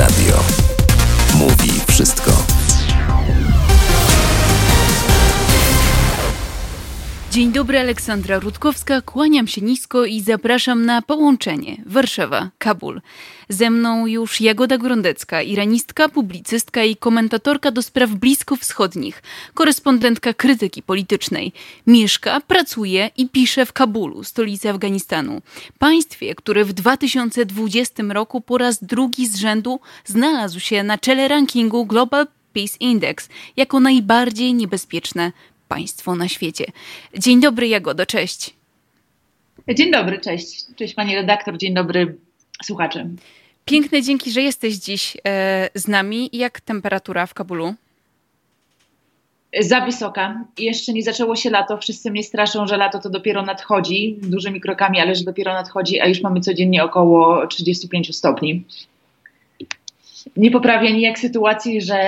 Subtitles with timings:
[0.00, 0.42] Radio.
[1.34, 2.49] Mówi wszystko.
[7.30, 9.02] Dzień dobry, Aleksandra Rutkowska.
[9.02, 13.00] Kłaniam się nisko i zapraszam na połączenie Warszawa-Kabul.
[13.48, 19.22] Ze mną już Jagoda Grondecka, iranistka, publicystka i komentatorka do spraw bliskowschodnich,
[19.54, 21.52] korespondentka krytyki politycznej.
[21.86, 25.42] Mieszka, pracuje i pisze w Kabulu, stolicy Afganistanu.
[25.78, 31.86] Państwie, które w 2020 roku po raz drugi z rzędu znalazł się na czele rankingu
[31.86, 35.32] Global Peace Index jako najbardziej niebezpieczne
[35.70, 36.64] państwo na świecie.
[37.18, 38.54] Dzień dobry, Jagodo, cześć.
[39.74, 40.64] Dzień dobry, cześć.
[40.76, 42.16] Cześć pani redaktor, dzień dobry
[42.64, 43.16] słuchaczom.
[43.64, 46.30] Piękne dzięki, że jesteś dziś e, z nami.
[46.32, 47.74] Jak temperatura w Kabulu?
[49.60, 50.44] Za wysoka.
[50.58, 51.78] Jeszcze nie zaczęło się lato.
[51.78, 56.06] Wszyscy mnie straszą, że lato to dopiero nadchodzi dużymi krokami, ale że dopiero nadchodzi, a
[56.06, 58.64] już mamy codziennie około 35 stopni
[60.36, 61.98] nie poprawia nijak sytuacji, że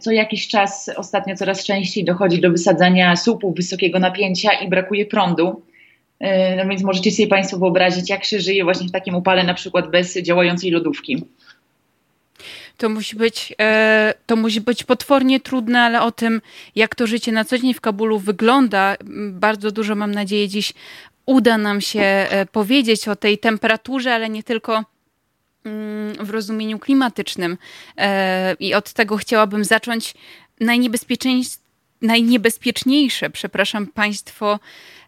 [0.00, 5.62] co jakiś czas ostatnio coraz częściej dochodzi do wysadzania słupów wysokiego napięcia i brakuje prądu.
[6.20, 9.54] E, no więc możecie sobie Państwo wyobrazić, jak się żyje właśnie w takim upale, na
[9.54, 11.24] przykład bez działającej lodówki.
[12.76, 16.40] To musi być, e, to musi być potwornie trudne, ale o tym,
[16.74, 18.96] jak to życie na co dzień w Kabulu wygląda,
[19.30, 20.72] bardzo dużo mam nadzieję dziś
[21.26, 24.84] uda nam się e, powiedzieć o tej temperaturze, ale nie tylko
[26.20, 27.58] w rozumieniu klimatycznym.
[27.96, 30.14] E, I od tego chciałabym zacząć.
[32.02, 34.58] Najniebezpieczniejsze, przepraszam, państwo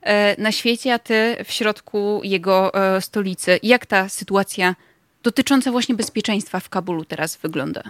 [0.03, 3.61] e, na świecie, a ty w środku jego e, stolicy.
[3.63, 4.75] Jak ta sytuacja
[5.23, 7.83] dotycząca właśnie bezpieczeństwa w Kabulu teraz wygląda?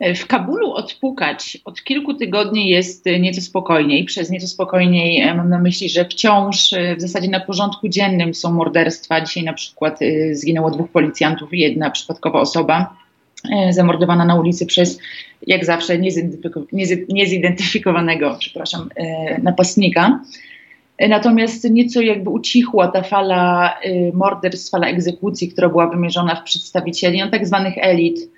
[0.00, 4.04] W Kabulu odpukać od kilku tygodni jest nieco spokojniej.
[4.04, 8.34] Przez nieco spokojniej e, mam na myśli, że wciąż e, w zasadzie na porządku dziennym
[8.34, 9.20] są morderstwa.
[9.20, 12.96] Dzisiaj na przykład e, zginęło dwóch policjantów i jedna przypadkowa osoba
[13.70, 14.98] zamordowana na ulicy przez,
[15.46, 15.98] jak zawsze,
[17.08, 18.88] niezidentyfikowanego, przepraszam,
[19.42, 20.20] napastnika.
[21.08, 23.74] Natomiast nieco jakby ucichła ta fala
[24.14, 28.30] morderstw, fala egzekucji, która była wymierzona w przedstawicieli no, tak zwanych elit,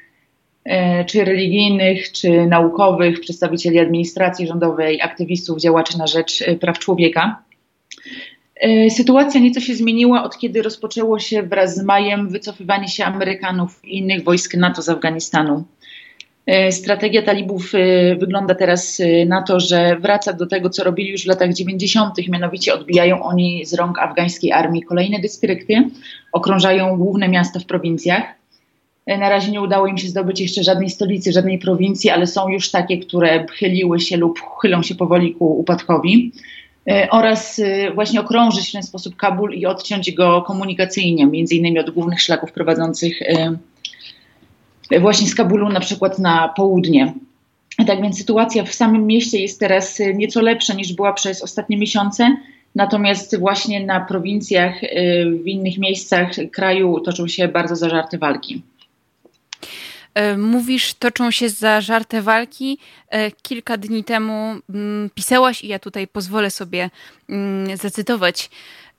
[1.06, 7.42] czy religijnych, czy naukowych, przedstawicieli administracji rządowej, aktywistów, działaczy na rzecz e, praw człowieka.
[8.56, 13.84] E, sytuacja nieco się zmieniła od kiedy rozpoczęło się wraz z majem wycofywanie się Amerykanów
[13.84, 15.64] i innych wojsk NATO z Afganistanu.
[16.70, 17.72] Strategia talibów
[18.18, 22.74] wygląda teraz na to, że wraca do tego, co robili już w latach 90., mianowicie
[22.74, 25.74] odbijają oni z rąk afgańskiej armii kolejne dystrykty,
[26.32, 28.41] okrążają główne miasta w prowincjach.
[29.06, 32.48] E, na razie nie udało im się zdobyć jeszcze żadnej stolicy, żadnej prowincji, ale są
[32.48, 36.32] już takie, które chyliły się lub chylą się powoli ku upadkowi.
[36.90, 41.78] E, oraz e, właśnie okrążyć w ten sposób Kabul i odciąć go komunikacyjnie, między innymi
[41.78, 43.20] od głównych szlaków prowadzących
[45.00, 47.12] właśnie z Kabulu na przykład na południe.
[47.86, 52.36] Tak więc sytuacja w samym mieście jest teraz nieco lepsza niż była przez ostatnie miesiące,
[52.74, 54.80] natomiast właśnie na prowincjach,
[55.44, 58.62] w innych miejscach kraju toczą się bardzo zażarte walki.
[60.14, 62.78] E, mówisz, toczą się zażarte walki.
[63.08, 66.90] E, kilka dni temu mm, pisałaś, i ja tutaj pozwolę sobie
[67.28, 68.50] mm, zacytować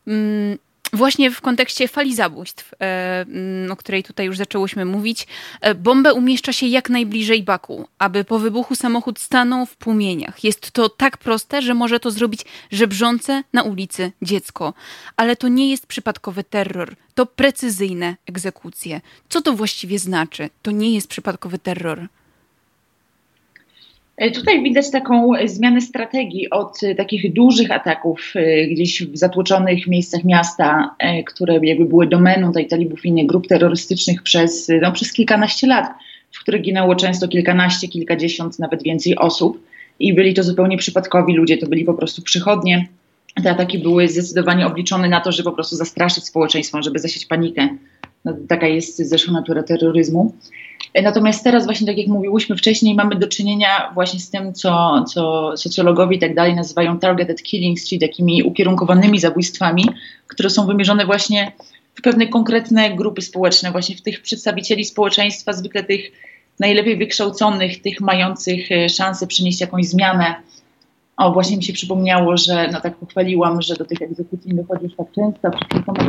[0.08, 0.58] mm,
[0.94, 3.26] Właśnie w kontekście fali zabójstw, e,
[3.70, 5.28] o której tutaj już zaczęłyśmy mówić,
[5.62, 10.44] e, bombę umieszcza się jak najbliżej Baku, aby po wybuchu samochód stanął w płomieniach.
[10.44, 14.74] Jest to tak proste, że może to zrobić żebrzące na ulicy dziecko.
[15.18, 19.02] Ale to nie jest przypadkowy terror, to precyzyjne egzekucje.
[19.30, 20.50] Co to właściwie znaczy?
[20.62, 22.08] To nie jest przypadkowy terror.
[24.18, 29.88] E, tutaj widać taką zmianę strategii od e, takich dużych ataków e, gdzieś w zatłoczonych
[29.88, 35.14] miejscach miasta, które jakby były domeną tej talibów i innych grup terrorystycznych przez, no, przez
[35.14, 35.94] kilkanaście lat,
[36.32, 39.64] w których ginęło często kilkanaście, kilkadziesiąt, nawet więcej osób.
[40.00, 42.88] I byli to zupełnie przypadkowi ludzie, to byli po prostu przychodnie.
[43.44, 47.70] Te ataki były zdecydowanie obliczone na to, żeby po prostu zastraszyć społeczeństwo, żeby zasiać panikę.
[48.26, 50.34] No, taka jest zresztą natura terroryzmu.
[51.02, 55.52] Natomiast teraz właśnie, tak jak mówiłyśmy wcześniej, mamy do czynienia właśnie z tym, co, co
[55.58, 59.90] socjologowie i tak dalej nazywają targeted killings, czyli takimi ukierunkowanymi zabójstwami,
[60.28, 61.52] które są wymierzone właśnie
[61.96, 66.12] w pewne konkretne grupy społeczne, właśnie w tych przedstawicieli społeczeństwa, zwykle tych
[66.60, 70.36] najlepiej wykształconych, tych mających e, szansę przynieść jakąś zmianę.
[71.18, 74.96] O, właśnie mi się przypomniało, że no tak pochwaliłam, że do tych egzekucji dochodzi już
[74.96, 76.04] tak często, przed kilkoma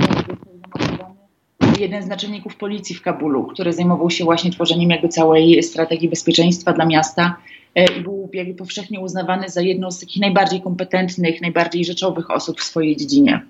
[1.79, 6.73] jeden z naczelników policji w Kabulu, który zajmował się właśnie tworzeniem jakby całej strategii bezpieczeństwa
[6.73, 7.37] dla miasta
[7.75, 12.61] e, i był jakby powszechnie uznawany za jedną z takich najbardziej kompetentnych, najbardziej rzeczowych osób
[12.61, 13.43] w swojej dziedzinie.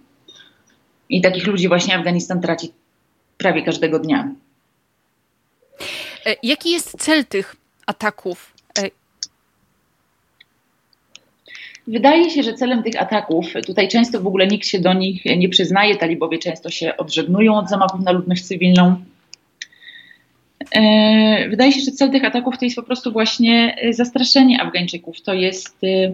[1.09, 2.73] I takich ludzi właśnie Afganistan traci
[3.39, 4.35] prawie każdego dnia.
[6.43, 7.57] Jaki jest cel tych
[7.87, 8.54] ataków?
[11.87, 15.49] Wydaje się, że celem tych ataków, tutaj często w ogóle nikt się do nich nie
[15.49, 18.97] przyznaje, talibowie często się odżegnują od zamachów na ludność cywilną.
[20.75, 25.21] E, wydaje się, że cel tych ataków to jest po prostu właśnie e, zastraszenie Afgańczyków.
[25.21, 26.13] To jest e,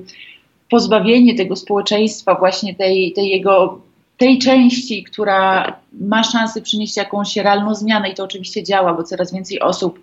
[0.71, 3.81] pozbawienie tego społeczeństwa właśnie tej, tej jego
[4.17, 9.33] tej części, która ma szansę przynieść jakąś realną zmianę i to oczywiście działa, bo coraz
[9.33, 10.01] więcej osób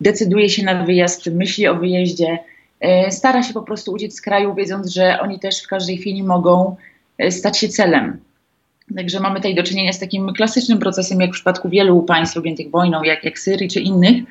[0.00, 2.38] decyduje się na wyjazd, myśli o wyjeździe,
[3.10, 6.76] stara się po prostu uciec z kraju, wiedząc, że oni też w każdej chwili mogą
[7.30, 8.18] stać się celem.
[8.94, 12.70] Także mamy tutaj do czynienia z takim klasycznym procesem, jak w przypadku wielu państw objętych
[12.70, 14.22] wojną, jak, jak Syrii czy innych,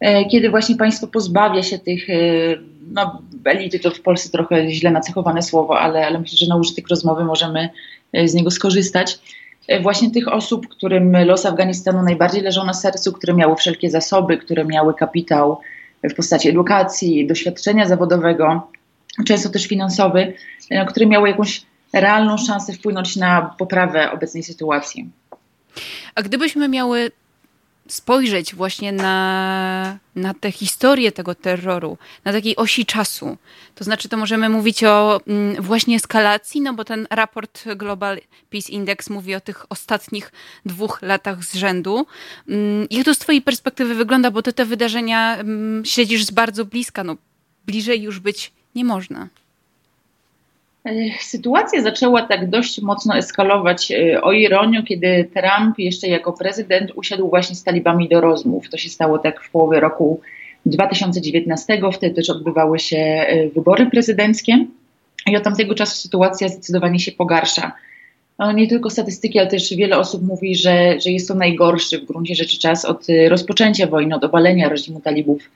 [0.00, 2.14] e, kiedy właśnie państwo pozbawia się tych, e,
[2.92, 6.88] no elity to w Polsce trochę źle nacechowane słowo, ale, ale myślę, że na użytek
[6.88, 7.68] rozmowy możemy
[8.12, 9.18] e, z niego skorzystać.
[9.82, 14.64] Właśnie tych osób, którym los Afganistanu najbardziej leżał na sercu, które miały wszelkie zasoby, które
[14.64, 15.60] miały kapitał
[16.04, 18.70] w postaci edukacji, doświadczenia zawodowego,
[19.26, 20.34] często też finansowy,
[20.88, 21.62] które miały jakąś
[21.92, 25.10] realną szansę wpłynąć na poprawę obecnej sytuacji.
[26.14, 27.10] A gdybyśmy miały
[27.88, 33.36] spojrzeć właśnie na, na tę historię tego terroru, na takiej osi czasu,
[33.74, 38.20] to znaczy to możemy mówić o mm, właśnie eskalacji, no bo ten raport Global
[38.50, 40.32] Peace Index mówi o tych ostatnich
[40.66, 42.06] dwóch latach z rzędu.
[42.48, 46.64] Mm, jak to z twojej perspektywy wygląda, bo ty te wydarzenia mm, śledzisz z bardzo
[46.64, 47.16] bliska, no
[47.66, 49.28] bliżej już być nie można.
[51.20, 57.28] Sytuacja zaczęła tak dość mocno eskalować e, o ironię, kiedy Trump jeszcze jako prezydent usiadł
[57.28, 58.70] właśnie z talibami do rozmów.
[58.70, 60.20] To się stało tak w połowie roku
[60.66, 64.66] 2019, wtedy też odbywały się e, wybory prezydenckie
[65.26, 67.72] i od tamtego czasu sytuacja zdecydowanie się pogarsza.
[68.38, 72.04] No, nie tylko statystyki, ale też wiele osób mówi, że, że jest to najgorszy w
[72.04, 75.50] gruncie rzeczy czas od e, rozpoczęcia wojny, od obalenia reżimu talibów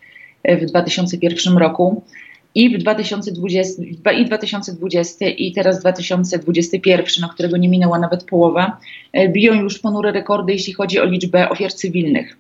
[0.44, 2.02] w 2001 roku
[2.54, 3.82] i w 2020,
[4.12, 8.76] i 2020 i teraz 2021, no, którego nie minęła nawet połowa,
[9.12, 12.37] e, biją już ponure rekordy, jeśli chodzi o liczbę ofiar cywilnych.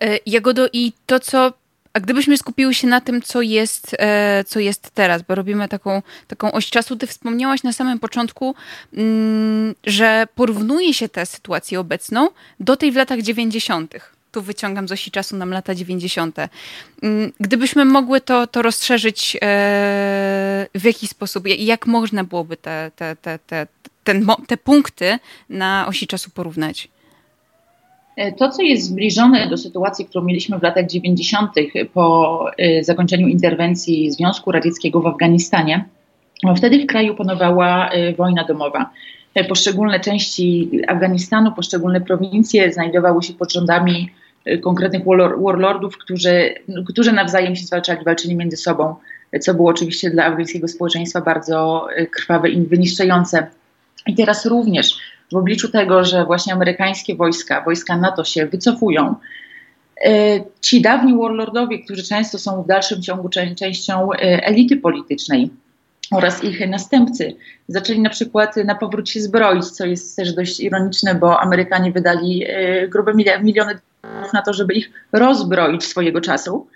[0.00, 1.52] E, Jagodo, i to, co
[1.94, 6.02] a gdybyśmy skupiły się na tym, co jest, e, co jest teraz, bo robimy taką,
[6.28, 8.54] taką oś czasu, ty wspomniałaś na samym początku,
[8.94, 12.28] mm, że porównuje się tę sytuację obecną
[12.60, 13.94] do tej w latach 90.
[14.32, 16.38] Tu wyciągam z osi czasu nam lata 90.
[17.02, 19.38] Mm, gdybyśmy mogły to, to rozszerzyć, e,
[20.74, 23.66] w jaki sposób, jak można byłoby te, te, te, te,
[24.04, 25.18] ten, te punkty
[25.48, 26.88] na osi czasu porównać?
[28.16, 31.50] E, to, co jest zbliżone do sytuacji, którą mieliśmy w latach 90.
[31.94, 35.84] po e, zakończeniu interwencji Związku Radzieckiego w Afganistanie,
[36.42, 38.90] no wtedy w kraju panowała e, wojna domowa.
[39.48, 44.10] Poszczególne części Afganistanu, poszczególne prowincje znajdowały się pod rządami
[44.62, 45.02] konkretnych
[45.44, 46.54] warlordów, którzy,
[46.88, 48.94] którzy nawzajem się zwalczali, walczyli między sobą,
[49.40, 53.46] co było oczywiście dla afgańskiego społeczeństwa bardzo krwawe i wyniszczające.
[54.06, 54.96] I teraz również
[55.34, 59.14] w obliczu tego, że właśnie amerykańskie wojska, wojska NATO się wycofują,
[60.04, 64.16] e, ci dawni warlordowie, którzy często są w dalszym ciągu częścią e,
[64.46, 65.50] elity politycznej
[66.10, 67.36] oraz ich następcy,
[67.68, 72.44] zaczęli na przykład na powrót się zbroić, co jest też dość ironiczne, bo Amerykanie wydali
[72.46, 76.66] e, grube miliony dolarów na to, żeby ich rozbroić swojego czasu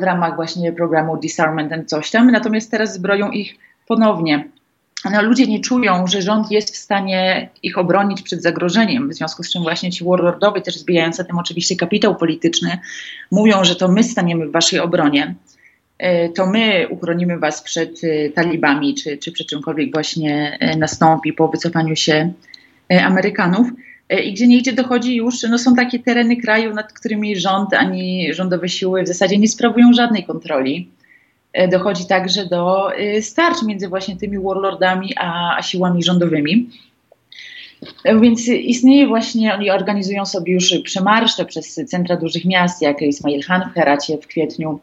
[0.00, 3.54] w ramach właśnie programu Disarmament and coś tam, natomiast teraz zbroją ich
[3.86, 4.48] ponownie
[5.10, 9.42] no, ludzie nie czują, że rząd jest w stanie ich obronić przed zagrożeniem, w związku
[9.42, 12.78] z czym właśnie ci warlordowie, też zbijając za tym oczywiście kapitał polityczny,
[13.30, 15.34] mówią, że to my staniemy w waszej obronie,
[15.98, 21.32] e, to my uchronimy was przed e, talibami, czy, czy przed czymkolwiek właśnie e, nastąpi
[21.32, 22.32] po wycofaniu się
[22.88, 23.68] Amerykanów.
[24.24, 28.34] I gdzie nie idzie dochodzi już, no są takie tereny kraju, nad którymi rząd ani
[28.34, 30.88] rządowe siły w zasadzie nie sprawują żadnej kontroli.
[31.52, 36.70] E, dochodzi także do e, starć między właśnie tymi warlordami a, siłami rządowymi.
[38.04, 43.42] E, więc istnieje właśnie, oni organizują sobie już przemarsze przez centra dużych miast, jak Ismail
[43.42, 44.80] Han w Heracie w kwietniu,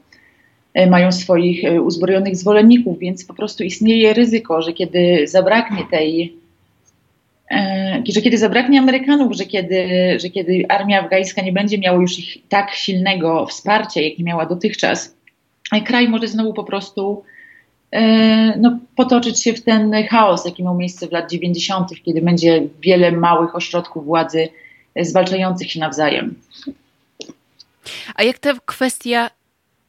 [0.89, 6.35] mają swoich uzbrojonych zwolenników, więc po prostu istnieje ryzyko, że kiedy zabraknie tej,
[8.13, 9.85] że kiedy zabraknie Amerykanów, że kiedy,
[10.19, 15.15] że kiedy armia afgańska nie będzie miała już ich tak silnego wsparcia, jakie miała dotychczas,
[15.85, 17.23] kraj może znowu po prostu
[17.91, 22.67] e, no, potoczyć się w ten chaos, jaki miał miejsce w lat 90., kiedy będzie
[22.81, 24.49] wiele małych ośrodków władzy
[25.01, 26.35] zwalczających się nawzajem.
[28.15, 29.29] A jak ta kwestia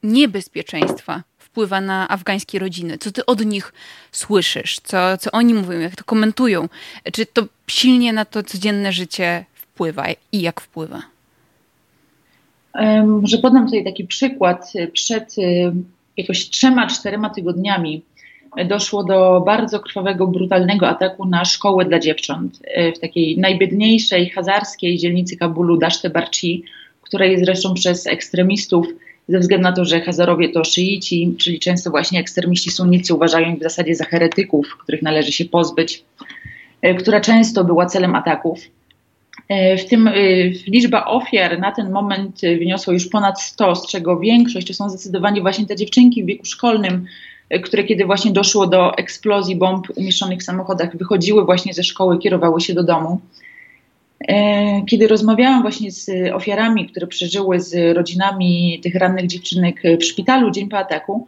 [0.03, 2.99] niebezpieczeństwa wpływa na afgańskie rodziny?
[2.99, 3.73] Co ty od nich
[4.13, 4.81] słyszysz?
[4.83, 5.79] Co, co oni mówią?
[5.79, 6.69] Jak to komentują?
[7.13, 11.03] Czy to silnie na to codzienne życie wpływa i jak wpływa?
[13.07, 14.73] Może podam tutaj taki przykład.
[14.93, 15.73] Przed y,
[16.17, 18.03] jakoś trzema, czterema tygodniami
[18.69, 24.99] doszło do bardzo krwawego, brutalnego ataku na szkołę dla dziewcząt y, w takiej najbiedniejszej hazarskiej
[24.99, 26.65] dzielnicy Kabulu, Daszte Barci,
[27.03, 28.87] która jest zresztą przez ekstremistów,
[29.29, 33.61] ze względu na to, że Hazarowie to szyici, czyli często właśnie ekstremiści sunnicy uważają ich
[33.61, 36.05] w zasadzie za heretyków, których należy się pozbyć,
[36.87, 38.59] y, która często była celem ataków.
[39.51, 40.13] E, w tym e,
[40.67, 45.41] liczba ofiar na ten moment wyniosła już ponad 100, z czego większość to są zdecydowanie
[45.41, 47.07] właśnie te dziewczynki w wieku szkolnym,
[47.49, 52.19] e, które kiedy właśnie doszło do eksplozji bomb umieszczonych w samochodach, wychodziły właśnie ze szkoły,
[52.19, 53.21] kierowały się do domu.
[54.87, 60.69] Kiedy rozmawiałam właśnie z ofiarami, które przeżyły z rodzinami tych rannych dziewczynek w szpitalu dzień
[60.69, 61.27] po ataku,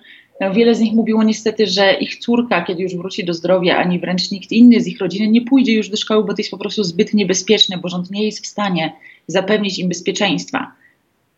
[0.55, 4.31] Wiele z nich mówiło niestety, że ich córka, kiedy już wróci do zdrowia, ani wręcz
[4.31, 6.85] nikt inny z ich rodziny nie pójdzie już do szkoły, bo to jest po prostu
[6.85, 8.93] zbyt niebezpieczne, bo rząd nie jest w stanie
[9.27, 10.73] zapewnić im bezpieczeństwa.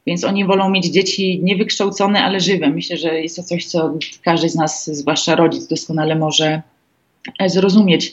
[0.06, 2.70] Więc oni wolą mieć dzieci niewykształcone, ale żywe.
[2.70, 6.62] Myślę, że jest to coś, co każdy z nas, zwłaszcza rodzic, doskonale może
[7.46, 8.12] zrozumieć.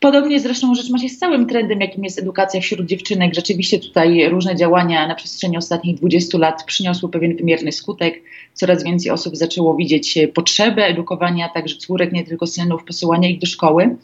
[0.00, 3.34] Podobnie zresztą rzecz ma się z całym trendem, jakim jest edukacja wśród dziewczynek.
[3.34, 8.22] Rzeczywiście tutaj różne działania na przestrzeni ostatnich 20 lat przyniosły pewien wymierny skutek.
[8.54, 13.46] Coraz więcej osób zaczęło widzieć potrzebę edukowania także córek, nie tylko synów, posyłania ich do
[13.46, 13.96] szkoły,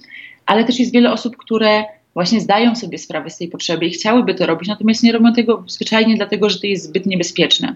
[0.47, 1.85] ale też jest wiele osób, które
[2.15, 5.65] właśnie zdają sobie sprawę z tej potrzeby i chciałyby to robić, natomiast nie robią tego
[5.67, 7.75] zwyczajnie dlatego, że to jest zbyt niebezpieczne.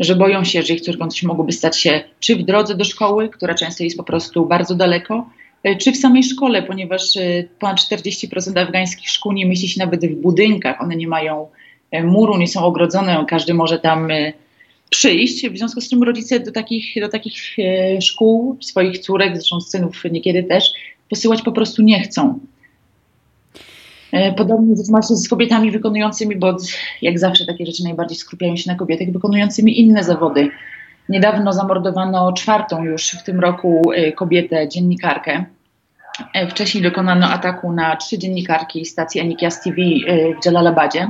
[0.00, 3.28] Że boją się, że ich córką coś mogłoby stać się czy w drodze do szkoły,
[3.28, 5.41] która często jest po prostu bardzo daleko, E,
[5.80, 10.14] czy w samej szkole, ponieważ e, ponad 40% afgańskich szkół nie mieści się nawet w
[10.14, 11.48] budynkach, one nie mają
[11.90, 14.08] e, muru, nie są ogrodzone, każdy może tam
[14.90, 15.48] przyjść.
[15.48, 17.56] W związku z czym rodzice do takich, do takich
[18.00, 20.70] szkół swoich córek, zresztą synów niekiedy też,
[21.08, 22.38] posyłać po prostu nie chcą.
[24.36, 26.56] Podobnie ma z kobietami wykonującymi, bo
[27.02, 30.50] jak zawsze takie rzeczy najbardziej skupiają się na kobietach, wykonującymi inne zawody.
[31.12, 33.82] Niedawno zamordowano czwartą już w tym roku
[34.16, 35.44] kobietę, dziennikarkę.
[36.34, 41.08] E, wcześniej dokonano ataku na trzy dziennikarki stacji Anikias TV e, w Jalalabadzie.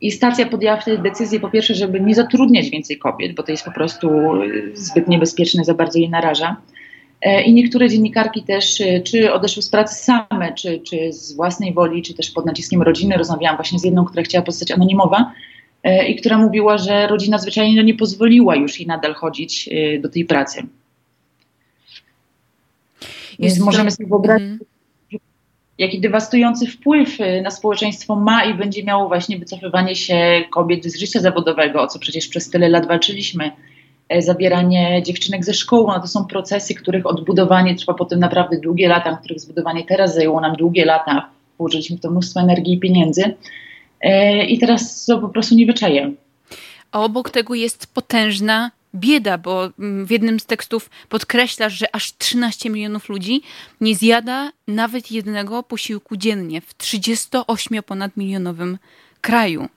[0.00, 3.64] I stacja podjęła wtedy decyzję, po pierwsze, żeby nie zatrudniać więcej kobiet, bo to jest
[3.64, 6.56] po prostu e, zbyt niebezpieczne, za bardzo je naraża.
[7.46, 12.14] I niektóre dziennikarki też, czy odeszły z pracy same, czy, czy z własnej woli, czy
[12.14, 13.16] też pod naciskiem rodziny.
[13.16, 15.32] Rozmawiałam właśnie z jedną, która chciała pozostać anonimowa
[16.08, 19.68] i która mówiła, że rodzina zwyczajnie nie pozwoliła już jej nadal chodzić
[20.02, 20.62] do tej pracy.
[23.40, 24.58] Więc jest możemy sobie wyobrazić, mm.
[25.78, 30.98] jaki dewastujący wpływ y, na społeczeństwo ma i będzie miało właśnie wycofywanie się kobiet z
[30.98, 33.50] życia zawodowego, o co przecież przez tyle lat walczyliśmy.
[34.08, 38.88] E, zabieranie dziewczynek ze szkoły, no to są procesy, których odbudowanie trwa potem naprawdę długie
[38.88, 41.28] lata, których zbudowanie teraz zajęło nam długie lata.
[41.58, 43.34] Włożyliśmy w to mnóstwo energii i pieniędzy.
[44.00, 46.12] E, I teraz to po prostu nie wyczaję.
[46.92, 52.16] A obok tego jest potężna bieda, bo mm, w jednym z tekstów podkreślasz, że aż
[52.16, 53.42] 13 milionów ludzi
[53.80, 58.78] nie zjada nawet jednego posiłku dziennie w 38 ponad milionowym
[59.20, 59.68] kraju.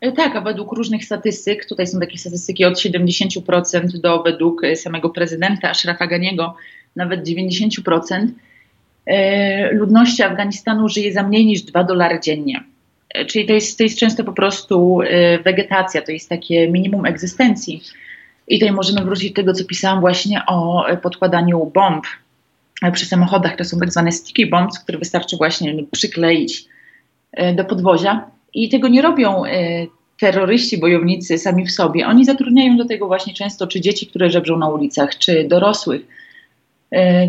[0.00, 5.10] E, tak, a według różnych statystyk, tutaj są takie statystyki od 70% do według samego
[5.10, 6.54] prezydenta Ashrafa Ganiego
[6.96, 8.28] nawet 90%, e,
[9.72, 12.64] ludności Afganistanu żyje za mniej niż 2 dolary dziennie.
[13.26, 17.82] Czyli to jest, to jest często po prostu y, wegetacja, to jest takie minimum egzystencji.
[18.48, 22.06] I tutaj możemy wrócić do tego, co pisałam właśnie o podkładaniu bomb
[22.92, 23.56] przy samochodach.
[23.56, 26.64] To są tak zwane sticky bombs, które wystarczy właśnie przykleić
[27.40, 28.30] y, do podwozia.
[28.54, 29.42] I tego nie robią
[30.20, 32.06] terroryści, bojownicy sami w sobie.
[32.06, 36.02] Oni zatrudniają do tego właśnie często czy dzieci, które żebrzą na ulicach, czy dorosłych.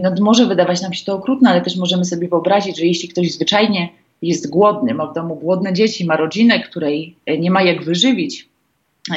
[0.04, 3.34] No, może wydawać nam się to okrutne, ale też możemy sobie wyobrazić, że jeśli ktoś
[3.34, 3.90] zwyczajnie
[4.22, 8.50] jest głodny, ma w domu głodne dzieci, ma rodzinę, której e, nie ma jak wyżywić,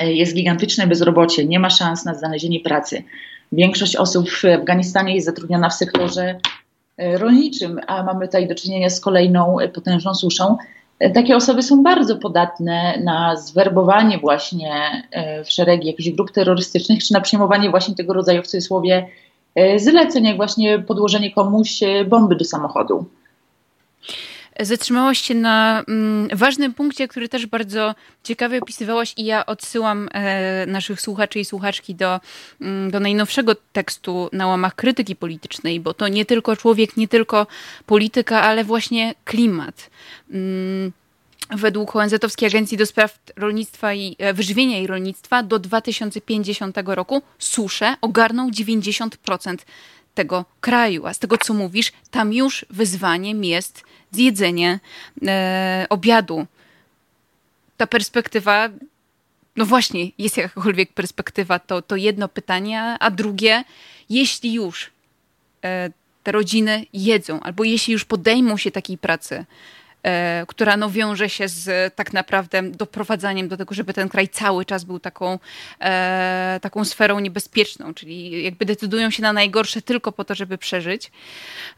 [0.01, 3.03] e, jest gigantyczne bezrobocie, nie ma szans na znalezienie pracy.
[3.53, 6.39] Większość osób w Afganistanie jest zatrudniona w sektorze
[6.97, 10.57] e, rolniczym, a mamy tutaj do czynienia z kolejną potężną suszą.
[11.15, 14.71] Takie osoby są bardzo podatne na zwerbowanie właśnie
[15.45, 19.07] w szeregi jakichś grup terrorystycznych, czy na przyjmowanie właśnie tego rodzaju w cudzysłowie
[19.77, 23.07] zleceń, jak właśnie podłożenie komuś bomby do samochodu
[24.61, 30.67] zatrzymałaś się na mm, ważnym punkcie, który też bardzo ciekawie opisywałaś i ja odsyłam e,
[30.67, 32.21] naszych słuchaczy i słuchaczki do,
[32.61, 37.47] mm, do najnowszego tekstu na łamach krytyki politycznej, bo to nie tylko człowiek, nie tylko
[37.87, 39.91] polityka, ale właśnie klimat.
[40.31, 40.93] Mm,
[41.51, 47.97] według ONZ-owskiej Agencji do Spraw Rolnictwa i e, Wyżywienia i Rolnictwa do 2050 roku susze
[48.01, 49.57] ogarną 90%
[50.15, 51.07] tego kraju.
[51.07, 54.81] A z tego, co mówisz, tam już wyzwaniem jest zjedzenie
[55.27, 56.47] e, obiadu.
[57.77, 58.69] Ta perspektywa,
[59.57, 63.65] no właśnie, jest jakakolwiek perspektywa, to, to jedno pytanie, a drugie,
[64.11, 64.91] jeśli już
[65.65, 65.91] e,
[66.23, 69.45] te rodziny jedzą, albo jeśli już podejmą się takiej pracy,
[70.47, 74.85] która no, wiąże się z tak naprawdę doprowadzaniem do tego, żeby ten kraj cały czas
[74.85, 75.39] był taką,
[75.81, 81.13] e, taką sferą niebezpieczną, czyli jakby decydują się na najgorsze tylko po to, żeby przeżyć,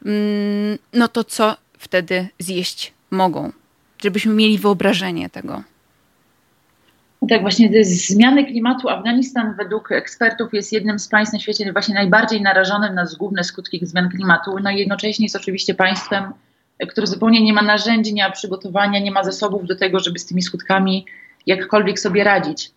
[0.05, 3.51] mm, no to co wtedy zjeść mogą?
[4.03, 5.63] Żebyśmy mieli wyobrażenie tego.
[7.29, 8.89] Tak, właśnie zmiany klimatu.
[8.89, 13.85] Afganistan według ekspertów jest jednym z państw na świecie właśnie najbardziej narażonym na zgubne skutki
[13.85, 14.55] zmian klimatu.
[14.63, 16.33] No i jednocześnie jest oczywiście państwem,
[16.89, 20.25] który zupełnie nie ma narzędzi, nie ma przygotowania, nie ma zasobów do tego, żeby z
[20.25, 21.05] tymi skutkami
[21.45, 22.71] jakkolwiek sobie radzić.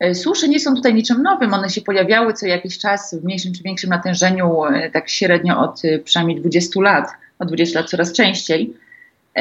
[0.00, 3.52] E, susze nie są tutaj niczym nowym, one się pojawiały co jakiś czas w mniejszym
[3.52, 8.12] czy większym natężeniu, e, tak średnio od e, przynajmniej 20 lat, od 20 lat coraz
[8.12, 8.74] częściej.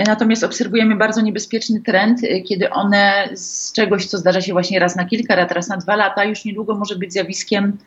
[0.07, 5.05] Natomiast obserwujemy bardzo niebezpieczny trend, kiedy one z czegoś, co zdarza się właśnie raz na
[5.05, 7.77] kilka lat, raz na dwa lata, już niedługo może być zjawiskiem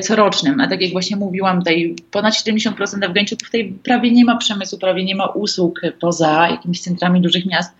[0.00, 0.60] corocznym.
[0.60, 5.04] A tak jak właśnie mówiłam, tutaj ponad 70% Afgańczyków tutaj prawie nie ma przemysłu, prawie
[5.04, 7.74] nie ma usług poza jakimiś centrami dużych miast.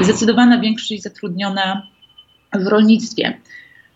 [0.00, 1.82] Zdecydowana większość zatrudniona
[2.54, 3.38] w rolnictwie.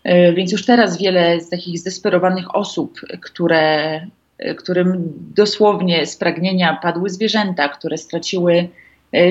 [0.03, 3.93] E, więc już teraz wiele z takich zdesperowanych osób, które,
[4.37, 8.69] e, którym dosłownie z pragnienia padły zwierzęta, które straciły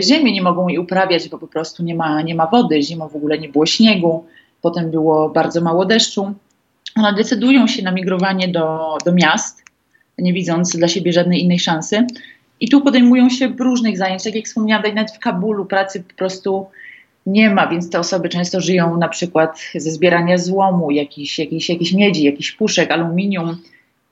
[0.03, 3.17] ziemię, nie mogą jej uprawiać, bo po prostu nie ma, nie ma wody, zimą w
[3.17, 4.25] ogóle nie było śniegu,
[4.61, 6.35] potem było bardzo mało deszczu
[6.97, 9.63] one decydują się na migrowanie do, do miast,
[10.19, 12.07] nie widząc dla siebie żadnej innej szansy.
[12.61, 14.25] I tu podejmują się różnych zajęć.
[14.25, 16.67] Tak jak wspomniałam, nawet w Kabulu pracy po prostu
[17.27, 21.93] nie ma, więc te osoby często żyją na przykład ze zbierania złomu, jakiś, jakiś, jakiś
[21.93, 23.57] miedzi, jakiś puszek, aluminium.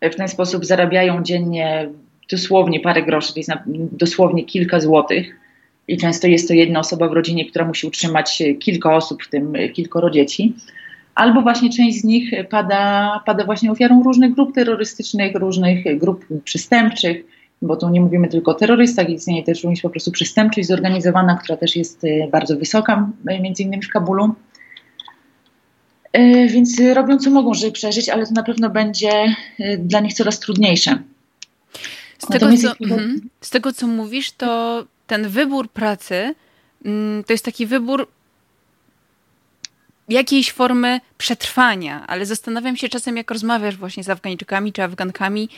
[0.02, 1.88] W ten sposób zarabiają dziennie
[2.30, 3.50] dosłownie parę groszy, to jest
[3.92, 5.36] dosłownie kilka złotych.
[5.88, 9.52] I często jest to jedna osoba w rodzinie, która musi utrzymać kilka osób, w tym
[9.72, 10.54] kilkoro dzieci
[11.20, 17.24] albo właśnie część z nich pada, pada właśnie ofiarą różnych grup terrorystycznych, różnych grup przestępczych,
[17.62, 21.56] bo tu nie mówimy tylko o terrorystach, istnieje też również po prostu przestępczość zorganizowana, która
[21.56, 24.34] też jest e, bardzo wysoka, e, między innymi w Kabulu.
[26.12, 29.34] E, więc robią co mogą, żeby przeżyć, ale to na pewno będzie
[29.78, 30.98] dla nich coraz trudniejsze.
[32.18, 33.28] Z tego, co, mhm.
[33.40, 36.34] z tego, co mówisz, to ten wybór pracy
[36.84, 38.08] mm, to jest taki wybór
[40.10, 45.48] jakiejś formy przetrwania, ale zastanawiam się czasem, jak rozmawiasz właśnie z Afgańczykami czy Afgankami,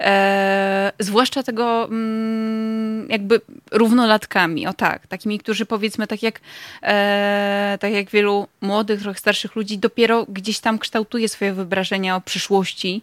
[0.00, 6.40] e, zwłaszcza tego mm, jakby równolatkami, o tak, takimi, którzy powiedzmy, tak jak,
[6.82, 12.20] e, tak jak wielu młodych, trochę starszych ludzi, dopiero gdzieś tam kształtuje swoje wyobrażenia o
[12.20, 13.02] przyszłości.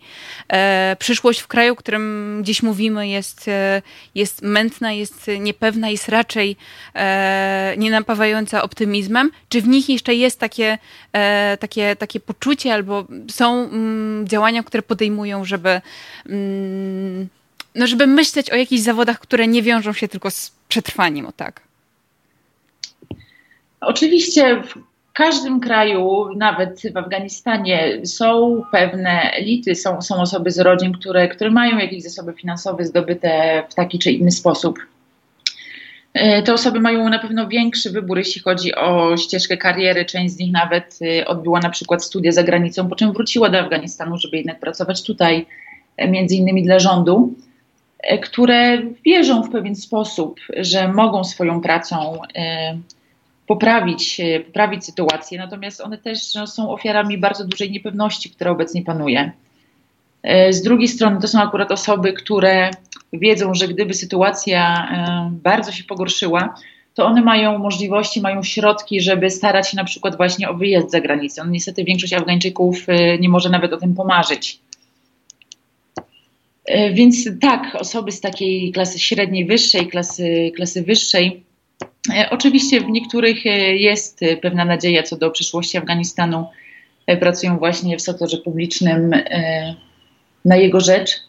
[0.49, 3.81] E, przyszłość w kraju, o którym gdzieś mówimy, jest, e,
[4.15, 6.55] jest mętna, jest niepewna, jest raczej
[6.95, 9.31] e, nie napawająca optymizmem.
[9.49, 10.77] Czy w nich jeszcze jest takie,
[11.13, 15.81] e, takie, takie poczucie albo są mm, działania, które podejmują, żeby,
[16.29, 17.27] mm,
[17.75, 21.61] no żeby myśleć o jakichś zawodach, które nie wiążą się tylko z przetrwaniem, o tak?
[23.81, 24.73] Oczywiście w
[25.13, 31.51] każdym kraju, nawet w Afganistanie, są pewne elity, są, są osoby z rodzin, które, które
[31.51, 34.79] mają jakieś zasoby finansowe zdobyte w taki czy inny sposób.
[36.17, 40.05] E, te osoby mają na pewno większy wybór, jeśli chodzi o ścieżkę kariery.
[40.05, 43.59] Część z nich nawet e, odbyła na przykład studia za granicą, po czym wróciła do
[43.59, 45.45] Afganistanu, żeby jednak pracować tutaj,
[45.97, 47.33] e, między innymi dla rządu,
[48.21, 52.19] które wierzą w pewien sposób, że mogą swoją pracą
[53.47, 59.31] poprawić, poprawić sytuację, natomiast one też no, są ofiarami bardzo dużej niepewności, która obecnie panuje.
[60.49, 62.71] Z drugiej strony to są akurat osoby, które
[63.13, 66.55] wiedzą, że gdyby sytuacja e, bardzo się pogorszyła,
[66.93, 71.01] to one mają możliwości, mają środki, żeby starać się na przykład właśnie o wyjazd za
[71.01, 71.43] granicę.
[71.43, 74.59] No, niestety większość Afgańczyków e, nie może nawet o tym pomarzyć.
[76.65, 81.43] E, więc tak, osoby z takiej klasy średniej, wyższej, klasy, klasy wyższej,
[82.29, 86.45] oczywiście w niektórych jest pewna nadzieja co do przyszłości Afganistanu.
[87.19, 89.11] Pracują właśnie w sektorze publicznym
[90.47, 91.27] na jego rzecz,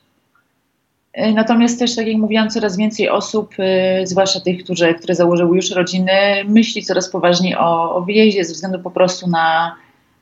[1.18, 5.56] E, natomiast też, tak jak mówiłam, coraz więcej osób, e, zwłaszcza tych, którzy, które założyły
[5.56, 6.12] już rodziny,
[6.44, 9.76] myśli coraz poważniej o, o wyjeździe ze względu po prostu na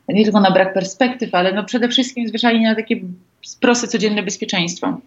[0.09, 3.01] nie tylko na brak perspektyw, ale no przede wszystkim zwyczajnie na takie
[3.61, 5.01] proste, codzienne bezpieczeństwo.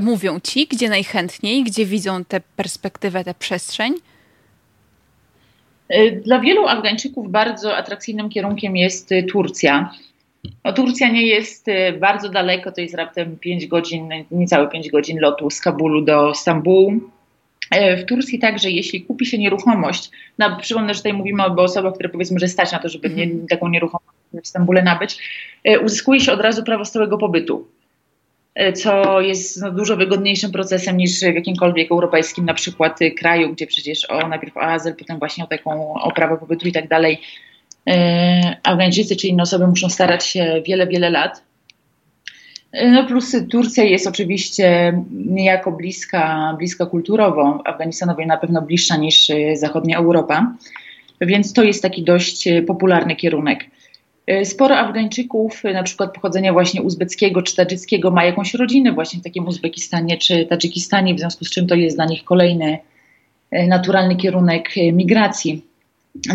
[0.00, 3.94] Mówią ci, gdzie najchętniej, gdzie widzą tę perspektywę, tę przestrzeń?
[6.24, 9.90] Dla wielu Afgańczyków bardzo atrakcyjnym kierunkiem jest Turcja.
[10.64, 11.66] No, Turcja nie jest
[12.00, 16.92] bardzo daleko, to jest raptem 5 godzin, niecałe 5 godzin lotu z Kabulu do Stambułu.
[17.72, 22.08] W Turcji także, jeśli kupi się nieruchomość, no, przypomnę, że tutaj mówimy o osobach, które
[22.08, 23.46] powiedzmy, że stać na to, żeby nie, mhm.
[23.46, 24.10] taką nieruchomość
[24.44, 25.18] w Stambule nabyć,
[25.84, 27.68] uzyskuje się od razu prawo stałego pobytu.
[28.54, 33.52] E, co jest no, dużo wygodniejszym procesem niż w jakimkolwiek europejskim na przykład y, kraju,
[33.52, 36.88] gdzie przecież o, najpierw o azyl, potem właśnie o taką o prawo pobytu i tak
[36.88, 37.20] dalej.
[37.88, 41.42] E, Afgańczycy czy inne osoby muszą starać się wiele, wiele lat.
[42.72, 49.30] E, no plus Turcja jest oczywiście niejako bliska, bliska kulturowo Afganistanowi, na pewno bliższa niż
[49.30, 50.54] y, zachodnia Europa,
[51.20, 53.64] więc to jest taki dość popularny kierunek.
[54.30, 59.20] E, sporo Afgańczyków, e, na przykład pochodzenia właśnie uzbeckiego czy tadżyckiego, ma jakąś rodzinę właśnie
[59.20, 62.78] w takim Uzbekistanie czy Tadżykistanie, w związku z czym to jest dla nich kolejny
[63.50, 65.64] e, naturalny kierunek migracji.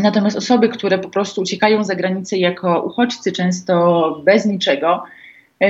[0.02, 5.04] Natomiast osoby, które po prostu uciekają za granicę jako uchodźcy, często bez niczego,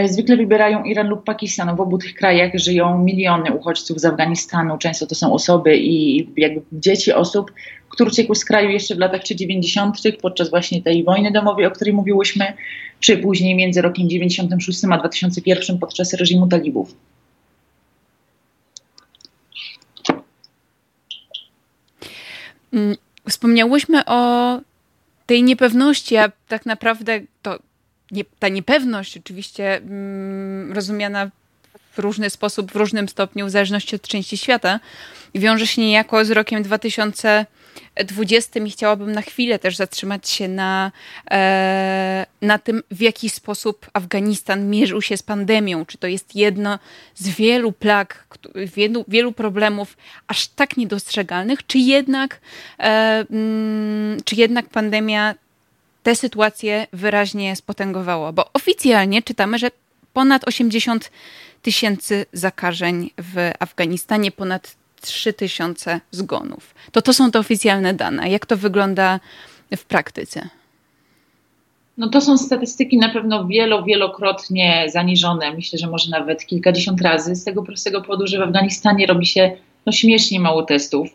[0.05, 1.75] zwykle wybierają Iran lub Pakistan.
[1.75, 4.77] W obu tych krajach żyją miliony uchodźców z Afganistanu.
[4.77, 7.51] Często to są osoby i jakby dzieci osób,
[7.89, 9.97] który uciekł z kraju jeszcze w latach 90.
[10.21, 12.53] podczas właśnie tej wojny domowej, o której mówiłyśmy,
[12.99, 16.95] czy później między rokiem 96 a 2001 podczas reżimu talibów.
[23.29, 24.59] Wspomniałyśmy o
[25.25, 27.59] tej niepewności, a tak naprawdę to
[28.11, 31.29] nie, ta niepewność oczywiście mm, rozumiana
[31.91, 34.79] w różny sposób, w różnym stopniu, w zależności od części świata,
[35.35, 37.45] wiąże się niejako z rokiem 2000
[37.95, 40.91] 20 i chciałabym na chwilę też zatrzymać się na,
[41.31, 45.85] e, na tym, w jaki sposób Afganistan mierzył się z pandemią.
[45.85, 46.79] Czy to jest jedno
[47.15, 48.27] z wielu plag,
[48.75, 52.39] wielu, wielu problemów aż tak niedostrzegalnych, czy jednak,
[52.79, 55.35] e, mm, czy jednak pandemia
[56.03, 58.31] tę sytuację wyraźnie spotęgowała?
[58.31, 59.71] Bo oficjalnie czytamy, że
[60.13, 61.11] ponad 80
[61.61, 66.75] tysięcy zakażeń w Afganistanie, ponad 3000 zgonów.
[66.91, 68.29] To to są te oficjalne dane.
[68.29, 69.19] Jak to wygląda
[69.77, 70.49] w praktyce?
[71.97, 75.53] No to są statystyki na pewno wielo, wielokrotnie zaniżone.
[75.53, 77.35] Myślę, że może nawet kilkadziesiąt razy.
[77.35, 81.07] Z tego prostego powodu, że w Afganistanie robi się no, śmiesznie mało testów.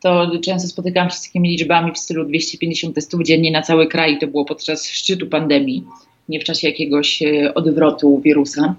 [0.00, 4.18] To często spotykałam się z takimi liczbami w stylu 250 testów dziennie na cały kraj.
[4.18, 5.84] To było podczas szczytu pandemii,
[6.28, 8.74] nie w czasie jakiegoś e, odwrotu wirusa.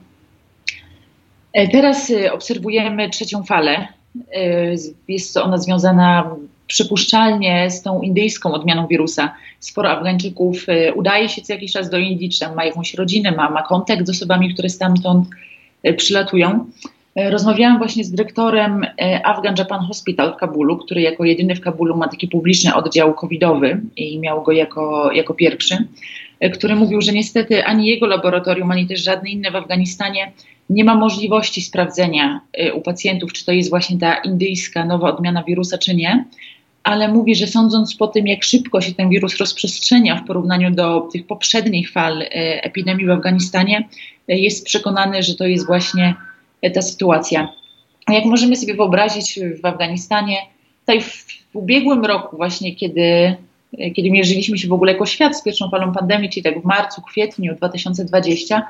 [1.53, 3.87] E, teraz e, obserwujemy trzecią falę
[5.07, 6.35] jest ona związana
[6.67, 9.33] przypuszczalnie z tą indyjską odmianą wirusa.
[9.59, 13.31] Sporo Afgańczyków y, udaje się co jakiś czas do Indii, czy tam ma jakąś rodzinę,
[13.31, 15.27] ma, ma kontakt z osobami, które stamtąd
[15.87, 16.65] y, przylatują.
[17.29, 18.85] Rozmawiałam właśnie z dyrektorem
[19.23, 23.81] Afghan Japan Hospital w Kabulu, który jako jedyny w Kabulu ma taki publiczny oddział covidowy
[23.95, 25.77] i miał go jako, jako pierwszy,
[26.53, 30.31] który mówił, że niestety ani jego laboratorium, ani też żadne inne w Afganistanie
[30.69, 35.43] nie ma możliwości sprawdzenia y, u pacjentów, czy to jest właśnie ta indyjska nowa odmiana
[35.43, 36.25] wirusa, czy nie,
[36.83, 41.01] ale mówi, że sądząc po tym, jak szybko się ten wirus rozprzestrzenia w porównaniu do
[41.13, 42.27] tych poprzednich fal y,
[42.61, 43.87] epidemii w Afganistanie,
[44.29, 46.15] y, jest przekonany, że to jest właśnie
[46.73, 47.47] ta sytuacja.
[48.09, 50.37] Jak możemy sobie wyobrazić w Afganistanie,
[50.79, 53.35] tutaj w ubiegłym roku, właśnie kiedy,
[53.95, 57.01] kiedy mierzyliśmy się w ogóle jako świat z pierwszą falą pandemii, czyli tak w marcu,
[57.01, 58.67] kwietniu 2020,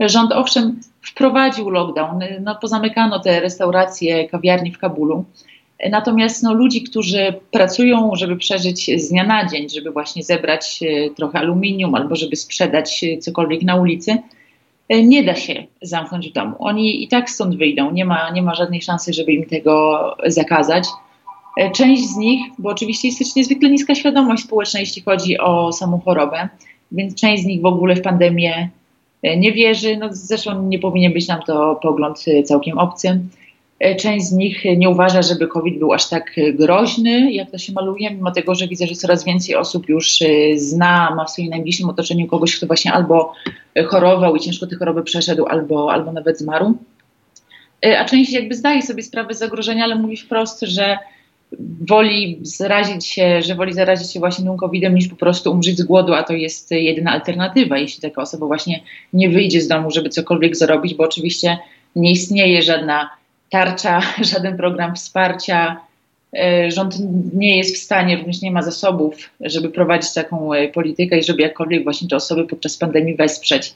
[0.00, 5.24] Rząd owszem wprowadził lockdown, no, pozamykano te restauracje, kawiarnie w Kabulu.
[5.90, 11.10] Natomiast no, ludzi, którzy pracują, żeby przeżyć z dnia na dzień, żeby właśnie zebrać e,
[11.10, 14.18] trochę aluminium albo żeby sprzedać e, cokolwiek na ulicy,
[14.88, 16.56] e, nie da się zamknąć w domu.
[16.58, 17.90] Oni i tak stąd wyjdą.
[17.90, 20.84] Nie ma, nie ma żadnej szansy, żeby im tego zakazać.
[21.74, 26.48] Część z nich, bo oczywiście jest niezwykle niska świadomość społeczna, jeśli chodzi o samą chorobę,
[26.92, 28.70] więc część z nich w ogóle w pandemię
[29.22, 29.96] nie wierzy.
[29.96, 33.20] No, zresztą nie powinien być nam to pogląd e, całkiem obcy.
[33.80, 37.72] E, część z nich nie uważa, żeby COVID był aż tak groźny, jak to się
[37.72, 40.18] maluje, mimo tego, że widzę, że coraz więcej osób już
[40.56, 43.32] zna, ma w swoim najbliższym otoczeniu kogoś, kto właśnie albo
[43.86, 46.74] chorował i ciężko tę chorobę przeszedł, albo, albo nawet zmarł.
[47.98, 50.98] A część jakby zdaje sobie sprawę z zagrożenia, ale mówi wprost, że
[51.88, 55.82] woli zarazić się, że woli zarazić się właśnie tym COVID-em niż po prostu umrzeć z
[55.82, 58.80] głodu, a to jest jedyna alternatywa, jeśli taka osoba właśnie
[59.12, 61.58] nie wyjdzie z domu, żeby cokolwiek zrobić, bo oczywiście
[61.96, 63.10] nie istnieje żadna
[63.50, 64.00] tarcza,
[64.32, 65.80] żaden program wsparcia.
[66.36, 66.96] E, rząd
[67.34, 71.42] nie jest w stanie, również nie ma zasobów, żeby prowadzić taką e, politykę i żeby
[71.42, 73.74] jakkolwiek właśnie te osoby podczas pandemii wesprzeć.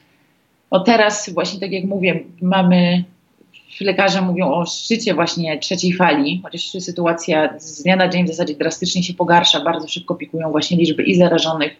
[0.69, 3.03] O teraz właśnie tak jak mówię, mamy
[3.85, 8.55] lekarze mówią o szczycie właśnie trzeciej fali, chociaż sytuacja z dnia na dzień w zasadzie
[8.55, 11.75] drastycznie się pogarsza, bardzo szybko pikują właśnie liczby i zarażonych,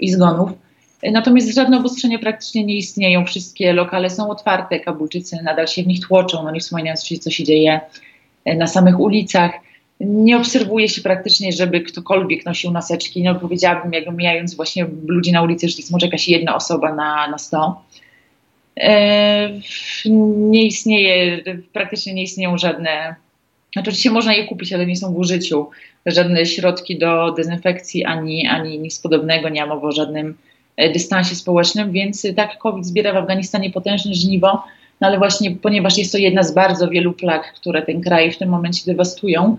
[0.00, 0.50] i zgonów.
[1.12, 3.24] Natomiast żadne obostrzenia praktycznie nie istnieją.
[3.24, 7.44] Wszystkie lokale są otwarte, Kabulczycy nadal się w nich tłoczą, no nie wspominając, co się
[7.44, 7.80] dzieje
[8.46, 9.50] na samych ulicach.
[10.00, 13.22] Nie obserwuje się praktycznie, żeby ktokolwiek nosił maseczki.
[13.22, 17.28] No powiedziałabym, jak mijając właśnie ludzi na ulicy, że jest może jakaś jedna osoba na,
[17.28, 17.82] na 100.
[18.80, 19.60] E,
[20.06, 23.14] nie istnieje, praktycznie nie istnieją żadne,
[23.72, 25.70] znaczy oczywiście można je kupić, ale nie są w użyciu,
[26.06, 30.34] żadne środki do dezynfekcji, ani, ani nic podobnego, nie mowy o żadnym
[30.76, 34.62] e, dystansie społecznym, więc tak COVID zbiera w Afganistanie potężne żniwo,
[35.00, 38.38] no ale właśnie ponieważ jest to jedna z bardzo wielu plag, które ten kraj w
[38.38, 39.56] tym momencie dewastują,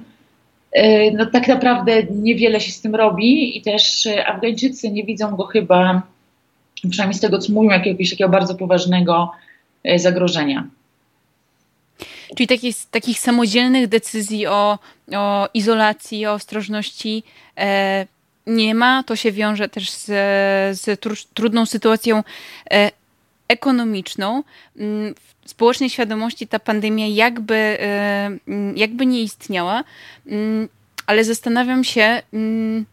[0.72, 5.44] e, no tak naprawdę niewiele się z tym robi i też Afgańczycy nie widzą go
[5.44, 6.02] chyba
[6.90, 9.32] przynajmniej z tego, co mówią, jakiegoś takiego bardzo poważnego
[9.84, 10.68] e, zagrożenia.
[12.36, 14.80] Czyli takich, takich samodzielnych decyzji o,
[15.16, 17.24] o izolacji, o ostrożności
[17.58, 18.06] e,
[18.48, 19.04] nie ma.
[19.04, 20.06] To się wiąże też z,
[20.80, 21.02] z
[21.34, 22.24] trudną sytuacją
[22.72, 22.92] e,
[23.48, 24.44] ekonomiczną.
[24.78, 28.32] Mm, w społecznej świadomości ta pandemia jakby, e,
[28.76, 29.84] jakby nie istniała,
[30.28, 30.70] mm,
[31.08, 32.86] ale zastanawiam się, mm,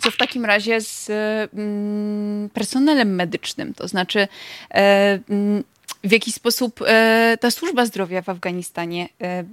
[0.00, 1.10] co w takim razie z
[1.54, 3.74] mm, personelem medycznym?
[3.74, 4.28] To znaczy,
[4.70, 5.64] e, mm,
[6.04, 9.44] w jaki sposób e, ta służba zdrowia w Afganistanie e,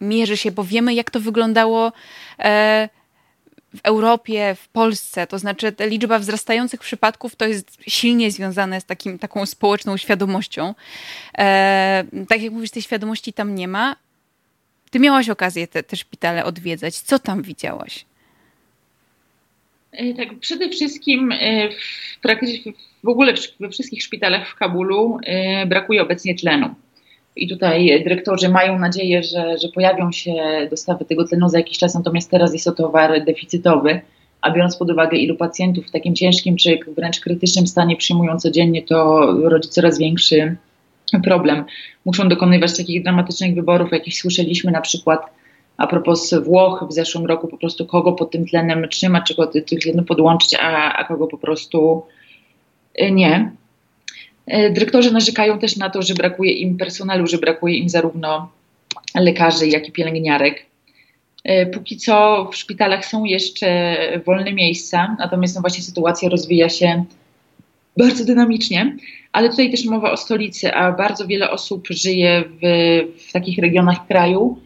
[0.00, 1.92] mierzy się, bo wiemy, jak to wyglądało
[3.76, 5.26] w Europie, w Polsce.
[5.26, 10.74] To znaczy, ta liczba wzrastających przypadków to jest silnie związane z takim, taką społeczną świadomością.
[12.28, 13.96] tak jak mówisz, tej świadomości tam nie ma.
[14.90, 16.98] Ty miałaś okazję te, te szpitale odwiedzać.
[16.98, 18.04] Co tam widziałaś?
[20.04, 22.72] E, tak, przede wszystkim e, w, praktycznie
[23.04, 26.68] w ogóle we wszystkich szpitalach w Kabulu e, brakuje obecnie tlenu.
[27.36, 30.32] I tutaj dyrektorzy mają nadzieję, że, że pojawią się
[30.70, 34.00] dostawy tego tlenu za jakiś czas, natomiast teraz jest to towar deficytowy,
[34.40, 38.82] a biorąc pod uwagę ilu pacjentów w takim ciężkim czy wręcz krytycznym stanie przyjmują codziennie,
[38.82, 40.56] to rodzi coraz większy
[41.24, 41.64] problem.
[42.04, 45.20] Muszą dokonywać takich dramatycznych wyborów, jakich słyszeliśmy na przykład
[45.76, 49.80] a propos Włoch w zeszłym roku po prostu kogo pod tym tlenem trzymać, czego tych
[49.80, 52.02] tlenów podłączyć, a, a kogo po prostu
[53.02, 53.52] y, nie.
[54.52, 58.50] Y, dyrektorzy narzekają też na to, że brakuje im personelu, że brakuje im zarówno
[59.14, 60.66] lekarzy, jak i pielęgniarek.
[61.48, 67.04] Y, póki co w szpitalach są jeszcze wolne miejsca, natomiast no właśnie sytuacja rozwija się
[67.96, 68.96] bardzo dynamicznie,
[69.32, 72.66] ale tutaj też mowa o stolicy, a bardzo wiele osób żyje w,
[73.28, 74.58] w takich regionach kraju,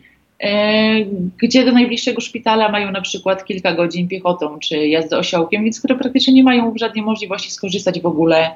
[1.42, 5.96] gdzie do najbliższego szpitala mają na przykład kilka godzin piechotą czy jazdę osiołkiem, więc które
[5.96, 8.50] praktycznie nie mają żadnej możliwości skorzystać w ogóle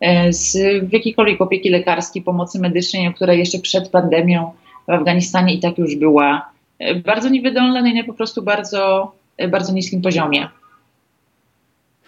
[0.00, 0.56] e, z
[0.92, 4.50] jakiejkolwiek opieki lekarskiej, pomocy medycznej, która jeszcze przed pandemią
[4.88, 9.12] w Afganistanie i tak już była e, bardzo niewydolna no i na po prostu bardzo,
[9.48, 10.48] bardzo niskim poziomie.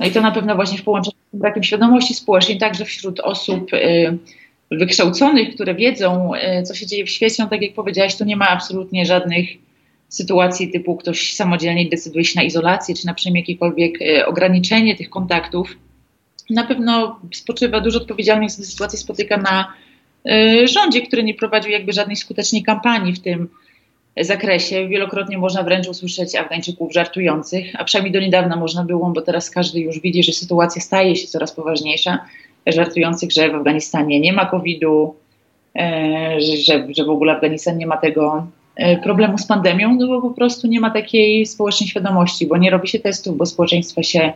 [0.01, 3.71] No i to na pewno właśnie w połączeniu z brakiem świadomości społecznej, także wśród osób
[4.71, 8.37] wykształconych, które wiedzą, e, co się dzieje w świecie, no tak jak powiedziałaś, tu nie
[8.37, 9.49] ma absolutnie żadnych
[10.09, 15.11] sytuacji typu ktoś samodzielnie decyduje się na izolację, czy na przynajmniej jakiekolwiek e, ograniczenie tych
[15.11, 15.77] kontaktów.
[16.51, 19.73] Na pewno spoczywa dużo odpowiedzialności za sytuację spotyka na
[20.27, 23.49] e, rządzie, który nie prowadził jakby żadnej skutecznej kampanii w tym
[24.21, 24.89] zakresie.
[24.89, 29.81] Wielokrotnie można wręcz usłyszeć Afgańczyków żartujących, a przynajmniej do niedawna można było, bo teraz każdy
[29.81, 32.19] już widzi, że sytuacja staje się coraz poważniejsza
[32.67, 35.15] żartujących, że w Afganistanie nie ma COVID-u,
[35.79, 38.47] e, że, że w ogóle Afganistan nie ma tego
[38.77, 42.71] e, problemu z pandemią, no bo po prostu nie ma takiej społecznej świadomości, bo nie
[42.71, 44.33] robi się testów, bo społeczeństwo się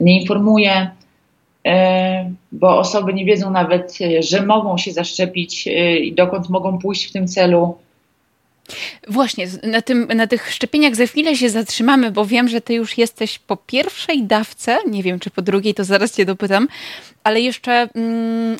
[0.00, 0.90] nie informuje,
[1.66, 5.68] e, bo osoby nie wiedzą nawet, że mogą się zaszczepić
[6.00, 7.76] i dokąd mogą pójść w tym celu.
[9.08, 12.98] Właśnie, na, tym, na tych szczepieniach za chwilę się zatrzymamy, bo wiem, że ty już
[12.98, 16.68] jesteś po pierwszej dawce, nie wiem czy po drugiej, to zaraz cię dopytam,
[17.24, 18.56] ale jeszcze mm,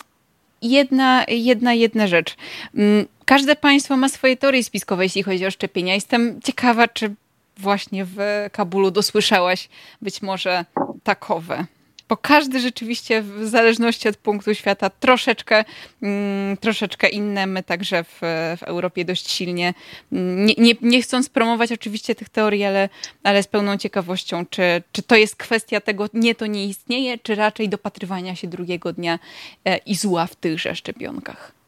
[0.62, 2.36] jedna, jedna, jedna rzecz.
[2.74, 5.94] Mm, każde państwo ma swoje teorie spiskowe, jeśli chodzi o szczepienia.
[5.94, 7.14] Jestem ciekawa, czy
[7.56, 8.18] właśnie w
[8.52, 9.68] Kabulu dosłyszałaś
[10.02, 10.64] być może
[11.04, 11.66] takowe
[12.08, 15.64] bo każdy rzeczywiście w zależności od punktu świata troszeczkę,
[16.02, 17.46] mm, troszeczkę inne.
[17.46, 18.20] My także w,
[18.58, 19.74] w Europie dość silnie,
[20.12, 22.88] mm, nie, nie, nie, chcąc promować oczywiście tych teorii, ale,
[23.22, 27.34] ale z pełną ciekawością, czy, czy to jest kwestia tego, nie, to nie istnieje, czy
[27.34, 29.18] raczej dopatrywania się drugiego dnia
[29.64, 31.58] e, i zła w tychże szczepionkach.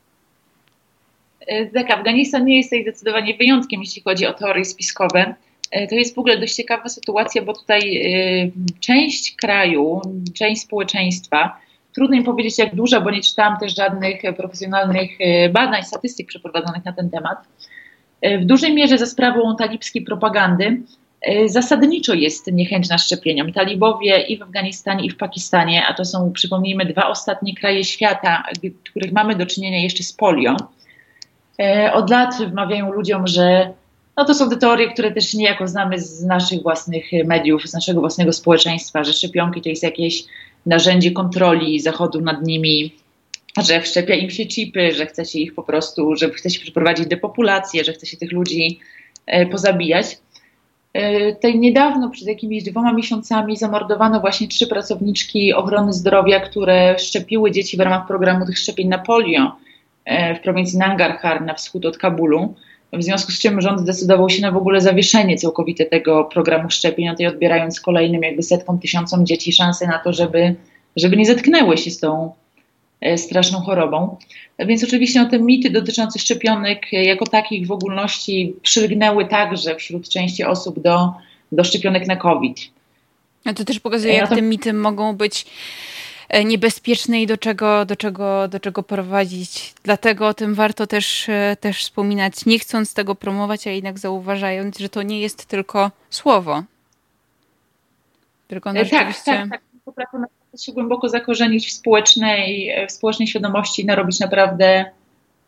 [1.74, 5.34] Tak, Afganistan nie jest tutaj zdecydowanie wyjątkiem, jeśli chodzi o teorie spiskowe.
[5.70, 10.00] E, to jest w ogóle dość ciekawa sytuacja, bo tutaj e, część kraju,
[10.34, 11.60] część społeczeństwa
[11.94, 15.10] Trudno mi powiedzieć, jak duża, bo nie czytałam też żadnych profesjonalnych
[15.52, 17.38] badań, statystyk przeprowadzonych na ten temat.
[18.22, 20.82] W dużej mierze za sprawą talibskiej propagandy
[21.20, 23.52] E, zasadniczo jest niechęć na szczepieniom.
[23.52, 28.42] Talibowie i w Afganistanie, i w Pakistanie, a to są, przypomnijmy, dwa ostatnie kraje świata,
[28.84, 30.56] w których mamy do czynienia jeszcze z polio,
[31.60, 33.72] e, od lat wmawiają ludziom, że
[34.20, 38.00] no to są te teorie, które też niejako znamy z naszych własnych mediów, z naszego
[38.00, 40.24] własnego społeczeństwa, że szczepionki to jest jakieś
[40.66, 42.94] narzędzie kontroli Zachodu nad nimi,
[43.62, 47.06] że wszczepia im się chipy, że chce się ich po prostu, że chce się przeprowadzić
[47.06, 48.80] depopulację, że chce się tych ludzi
[49.26, 50.18] e, pozabijać.
[50.92, 57.50] E, tej niedawno, przed jakimiś dwoma miesiącami, zamordowano właśnie trzy pracowniczki ochrony zdrowia, które szczepiły
[57.50, 59.56] dzieci w ramach programu tych szczepień na polio
[60.04, 62.54] e, w prowincji Nangarhar na wschód od Kabulu.
[62.92, 67.14] W związku z czym rząd zdecydował się na w ogóle zawieszenie całkowite tego programu szczepień,
[67.18, 70.54] i odbierając kolejnym jakby setkom, tysiącom dzieci szansę na to, żeby,
[70.96, 72.32] żeby nie zetknęły się z tą
[73.00, 74.16] E, straszną chorobą.
[74.58, 80.08] Więc oczywiście no, te mity dotyczące szczepionek e, jako takich w ogólności przylgnęły także wśród
[80.08, 81.12] części osób do,
[81.52, 82.56] do szczepionek na COVID.
[83.44, 85.89] A to też pokazuje, jak te mity mogą być e,
[86.44, 89.74] niebezpieczne i do czego, do, czego, do czego prowadzić.
[89.82, 91.26] Dlatego o tym warto też,
[91.60, 96.62] też wspominać, nie chcąc tego promować, a jednak zauważając, że to nie jest tylko słowo.
[98.48, 99.24] Tylko no tak, rzeczywiście...
[99.24, 99.60] tak, tak.
[99.84, 100.24] Potrafią
[100.58, 104.84] się głęboko zakorzenić w społecznej, w społecznej świadomości i narobić naprawdę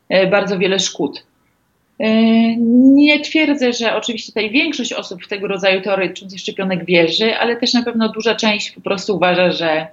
[0.09, 1.25] e, bardzo wiele szkód.
[1.99, 2.07] E,
[2.95, 7.75] nie twierdzę, że oczywiście tutaj większość osób w tego rodzaju teorii szczepionek wierzy, ale też
[7.75, 9.87] na pewno duża część po prostu uważa, że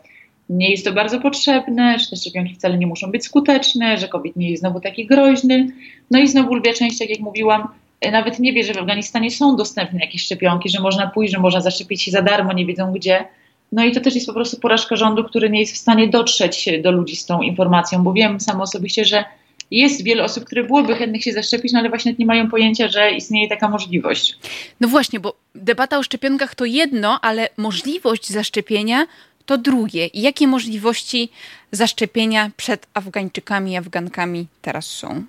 [0.50, 4.36] nie jest to bardzo potrzebne, że te szczepionki wcale nie muszą być skuteczne, że COVID
[4.36, 5.68] nie jest znowu taki groźny.
[6.12, 7.68] No i znowu lwia część, tak jak mówiłam,
[8.02, 11.40] e, nawet nie wie, że w Afganistanie są dostępne jakieś szczepionki, że można pójść, że
[11.40, 13.26] można zaszczepić się za darmo, nie wiedzą gdzie.
[13.72, 16.70] No i to też jest po prostu porażka rządu, który nie jest w stanie dotrzeć
[16.84, 19.24] do ludzi z tą informacją, bo wiem sam osobiście, że
[19.72, 23.12] jest wiele osób, które byłyby chętnych się zaszczepić, no ale właśnie nie mają pojęcia, że
[23.12, 24.38] istnieje taka możliwość.
[24.80, 29.06] No właśnie, bo debata o szczepionkach to jedno, ale możliwość zaszczepienia
[29.50, 30.10] to drugie.
[30.14, 31.30] Jakie możliwości
[31.72, 35.24] zaszczepienia przed Afgańczykami i Afgankami teraz są?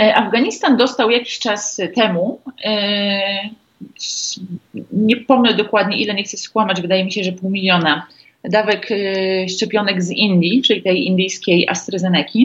[0.00, 3.48] E, Afganistan dostał jakiś czas temu e,
[4.92, 8.06] nie pomnę dokładnie ile, nie chcę skłamać, wydaje mi się, że pół miliona
[8.44, 12.38] dawek y, szczepionek z Indii, czyli tej indyjskiej AstraZeneca.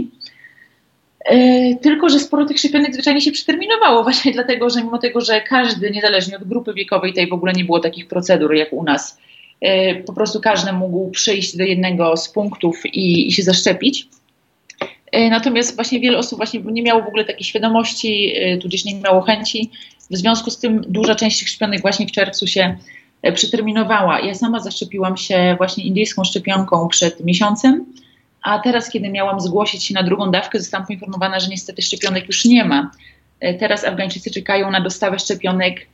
[1.82, 5.91] Tylko, że sporo tych szczepionek zwyczajnie się przeterminowało, właśnie dlatego, że mimo tego, że każdy,
[5.91, 9.17] niezależnie od grupy wiekowej, tej w ogóle nie było takich procedur jak u nas,
[10.06, 14.08] po prostu każdy mógł przyjść do jednego z punktów i, i się zaszczepić.
[15.30, 19.71] Natomiast właśnie wiele osób właśnie nie miało w ogóle takiej świadomości, tudzież nie miało chęci
[20.12, 22.78] w związku z tym duża część tych szczepionek właśnie w czerwcu się
[23.34, 24.19] przeterminowała.
[24.19, 27.86] Ja sama zaszczepiłam się właśnie indyjską szczepionką przed miesiącem,
[28.41, 32.45] a teraz, kiedy miałam zgłosić się na drugą dawkę, zostałam poinformowana, że niestety szczepionek już
[32.45, 32.91] nie ma.
[33.60, 35.88] Teraz Afgańczycy czekają na dostawę szczepionek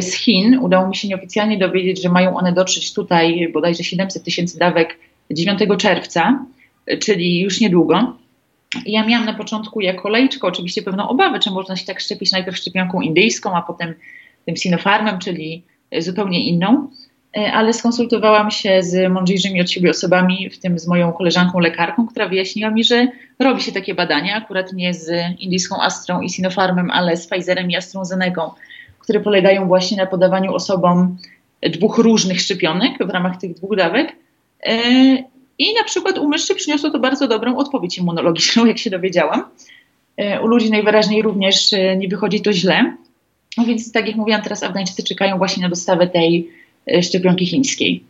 [0.00, 0.58] z Chin.
[0.58, 4.98] Udało mi się nieoficjalnie dowiedzieć, że mają one dotrzeć tutaj bodajże 700 tysięcy dawek
[5.30, 6.44] 9 czerwca,
[7.00, 8.16] czyli już niedługo.
[8.86, 12.56] Ja miałam na początku jako lejczko oczywiście pewną obawę, czy można się tak szczepić najpierw
[12.56, 13.94] szczepionką indyjską, a potem
[14.46, 15.62] tym Sinopharmem, czyli
[15.98, 16.88] zupełnie inną.
[17.52, 22.28] Ale skonsultowałam się z mądrzejszymi od siebie osobami, w tym z moją koleżanką lekarką, która
[22.28, 27.16] wyjaśniła mi, że robi się takie badania, akurat nie z indyjską Astrą i Sinopharmem, ale
[27.16, 28.50] z Pfizerem i AstraZeneką,
[29.08, 31.16] które polegają właśnie na podawaniu osobom
[31.62, 34.16] dwóch różnych szczepionek w ramach tych dwóch dawek.
[34.62, 34.80] E,
[35.58, 39.44] i na przykład u myszy przyniosło to bardzo dobrą odpowiedź immunologiczną, jak się dowiedziałam.
[40.16, 42.96] E, u ludzi najwyraźniej również e, nie wychodzi to źle.
[43.56, 46.50] No więc, tak jak mówiłam, teraz Afgańczycy czekają właśnie na dostawę tej
[47.02, 48.04] szczepionki chińskiej.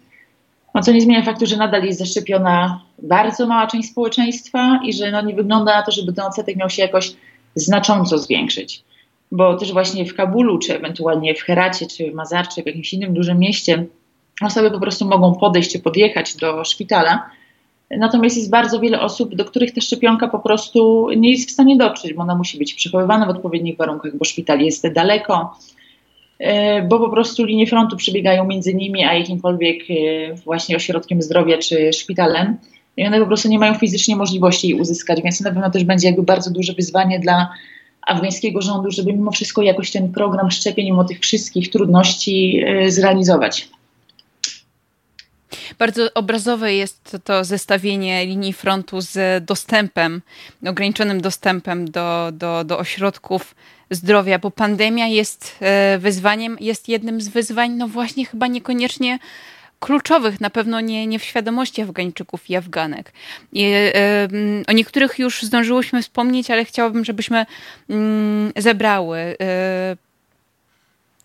[0.75, 5.11] No, co nie zmienia faktu, że nadal jest zaszczepiona bardzo mała część społeczeństwa i że
[5.11, 7.13] no, nie wygląda na to, żeby ten odsetek miał się jakoś
[7.55, 8.88] znacząco zwiększyć.
[9.33, 12.93] Bo też właśnie w Kabulu, czy ewentualnie w Heracie, czy w Mazar, czy w jakimś
[12.93, 13.87] innym dużym mieście
[14.43, 17.31] osoby po prostu mogą podejść czy podjechać do szpitala
[17.91, 21.77] Natomiast jest bardzo wiele osób, do których ta szczepionka po prostu nie jest w stanie
[21.77, 25.57] dotrzeć, bo ona musi być przechowywana w odpowiednich warunkach, bo szpital jest daleko,
[26.39, 31.59] e, bo po prostu linie frontu przebiegają między nimi a jakimkolwiek e, właśnie ośrodkiem zdrowia
[31.59, 32.57] czy szpitalem.
[32.97, 36.09] I one po prostu nie mają fizycznie możliwości jej uzyskać, więc na pewno też będzie
[36.09, 37.49] jakby bardzo duże wyzwanie dla
[38.07, 43.69] afgańskiego rządu, żeby mimo wszystko jakoś ten program szczepień, mimo tych wszystkich trudności e, zrealizować.
[45.79, 50.23] Bardzo obrazowe jest to zestawienie linii frontu z dostępem,
[50.67, 53.55] ograniczonym dostępem do, do, do ośrodków
[53.91, 59.19] zdrowia, bo pandemia jest e, wyzwaniem, jest jednym z wyzwań, no właśnie chyba niekoniecznie
[59.81, 63.13] kluczowych, na pewno nie, nie w świadomości Afgańczyków i Afganek.
[63.53, 67.47] I, y, o niektórych już zdążyłyśmy wspomnieć, ale chciałabym, żebyśmy
[67.91, 69.19] y, zebrały.
[69.19, 70.09] Y,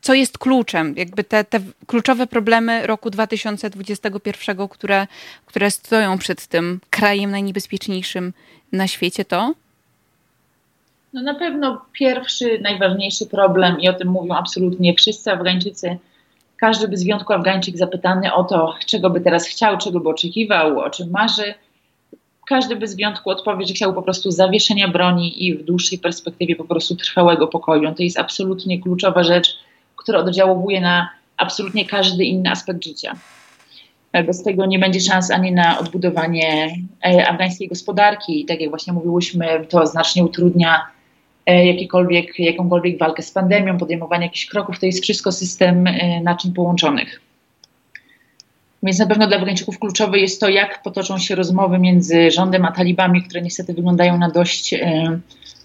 [0.02, 5.08] co jest kluczem, jakby te, te kluczowe problemy roku 2021, które,
[5.46, 8.34] które stoją przed tym krajem najniebezpieczniejszym
[8.72, 9.54] na świecie, to?
[11.14, 15.98] No na pewno pierwszy, najważniejszy problem, i o tym mówią absolutnie wszyscy Afgańczycy,
[16.64, 20.90] każdy bez wyjątku Afgańczyk zapytany o to, czego by teraz chciał, czego by oczekiwał, o
[20.90, 21.54] czym marzy,
[22.48, 26.64] każdy bez wyjątku odpowie, że chciał po prostu zawieszenia broni i w dłuższej perspektywie po
[26.64, 27.96] prostu trwałego pokoju.
[27.96, 29.60] To jest absolutnie kluczowa rzecz,
[29.96, 33.14] która oddziałuje na absolutnie każdy inny aspekt życia.
[34.28, 38.42] Bez tego nie będzie szans ani na odbudowanie e, afgańskiej gospodarki.
[38.42, 40.82] I tak jak właśnie mówiłyśmy, to znacznie utrudnia
[41.46, 46.54] E, jakikolwiek, jakąkolwiek walkę z pandemią, podejmowanie jakichś kroków, to jest wszystko system e, naczyń
[46.54, 47.22] połączonych.
[48.84, 52.72] Więc na pewno dla Afgańczyków kluczowe jest to, jak potoczą się rozmowy między rządem a
[52.72, 55.20] talibami, które niestety wyglądają na dość e,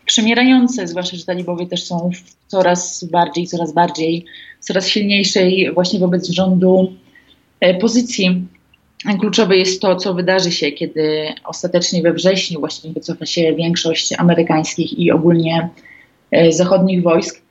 [0.05, 2.11] przemierające, zwłaszcza, że talibowie też są
[2.47, 4.24] coraz bardziej, coraz bardziej,
[4.61, 6.93] coraz silniejszej właśnie wobec rządu
[7.61, 8.47] e, pozycji.
[9.20, 14.99] Kluczowe jest to, co wydarzy się, kiedy ostatecznie we wrześniu właśnie wycofa się większość amerykańskich
[14.99, 15.68] i ogólnie
[16.30, 17.42] e, zachodnich wojsk.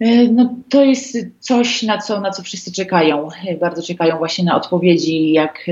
[0.00, 3.28] E, no, to jest coś, na co, na co wszyscy czekają.
[3.46, 5.66] E, bardzo czekają właśnie na odpowiedzi, jak,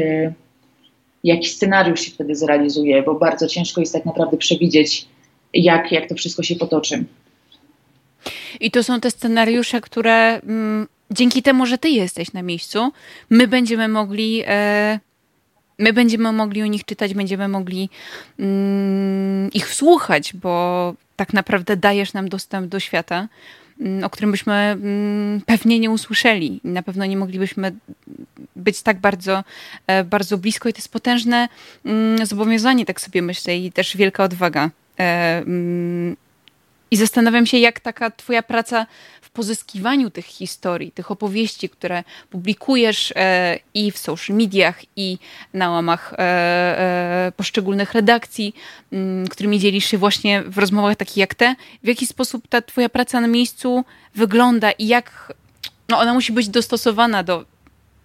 [1.25, 5.07] jaki scenariusz się wtedy zrealizuje, bo bardzo ciężko jest tak naprawdę przewidzieć,
[5.55, 7.05] jak, jak to wszystko się potoczy.
[8.61, 12.93] I to są te scenariusze, które mm, dzięki temu, że ty jesteś na miejscu,
[13.31, 14.43] my będziemy mogli.
[14.47, 15.01] E,
[15.79, 17.91] my będziemy mogli o nich czytać, będziemy mogli
[18.39, 23.29] mm, ich słuchać, bo tak naprawdę dajesz nam dostęp do świata,
[23.81, 26.61] mm, o którym byśmy mm, pewnie nie usłyszeli.
[26.65, 27.73] Na pewno nie moglibyśmy
[28.57, 29.45] być tak bardzo,
[29.87, 31.49] e, bardzo blisko i to jest potężne
[32.23, 34.71] zobowiązanie, tak sobie myślę, i też wielka odwaga.
[34.99, 35.45] E,
[36.91, 38.87] I zastanawiam się, jak taka twoja praca
[39.33, 45.19] pozyskiwaniu tych historii, tych opowieści, które publikujesz e, i w social mediach, i
[45.55, 48.55] na łamach e, e, poszczególnych redakcji,
[48.93, 52.63] m, mm, którymi dzielisz się właśnie w rozmowach takich jak te, w jaki sposób ta
[52.63, 55.33] twoja praca na miejscu wygląda i jak
[55.89, 57.45] no ona musi być dostosowana do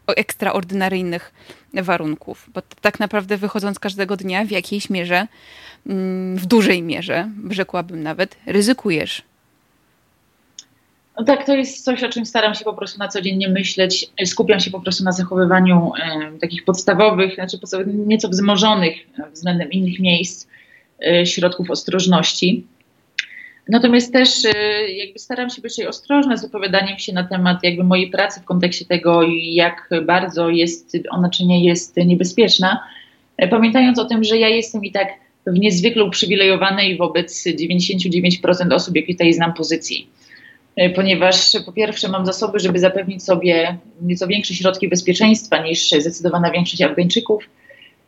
[0.07, 1.33] ekstraordynaryjnych
[1.73, 5.27] warunków, bo tak naprawdę wychodząc każdego dnia w jakiejś mierze,
[5.87, 9.23] mm, w dużej mierze, rzekłabym nawet, ryzykujesz
[11.19, 13.49] no tak, to jest coś, o czym staram się po prostu na co dzień nie
[13.49, 14.09] myśleć.
[14.25, 18.95] Skupiam się po prostu na zachowywaniu e, takich podstawowych, znaczy nieco wzmożonych
[19.33, 20.47] względem innych miejsc
[21.07, 22.65] e, środków ostrożności.
[23.69, 28.09] Natomiast też e, jakby staram się być ostrożna z opowiadaniem się na temat jakby mojej
[28.09, 32.83] pracy w kontekście tego, jak bardzo jest ona czy nie jest niebezpieczna,
[33.49, 35.07] pamiętając o tym, że ja jestem i tak
[35.47, 40.07] w niezwykle uprzywilejowanej wobec 99% osób, jakie tutaj znam pozycji.
[40.77, 46.51] E, ponieważ po pierwsze mam zasoby, żeby zapewnić sobie nieco większe środki bezpieczeństwa niż zdecydowana
[46.51, 47.43] większość Afgańczyków.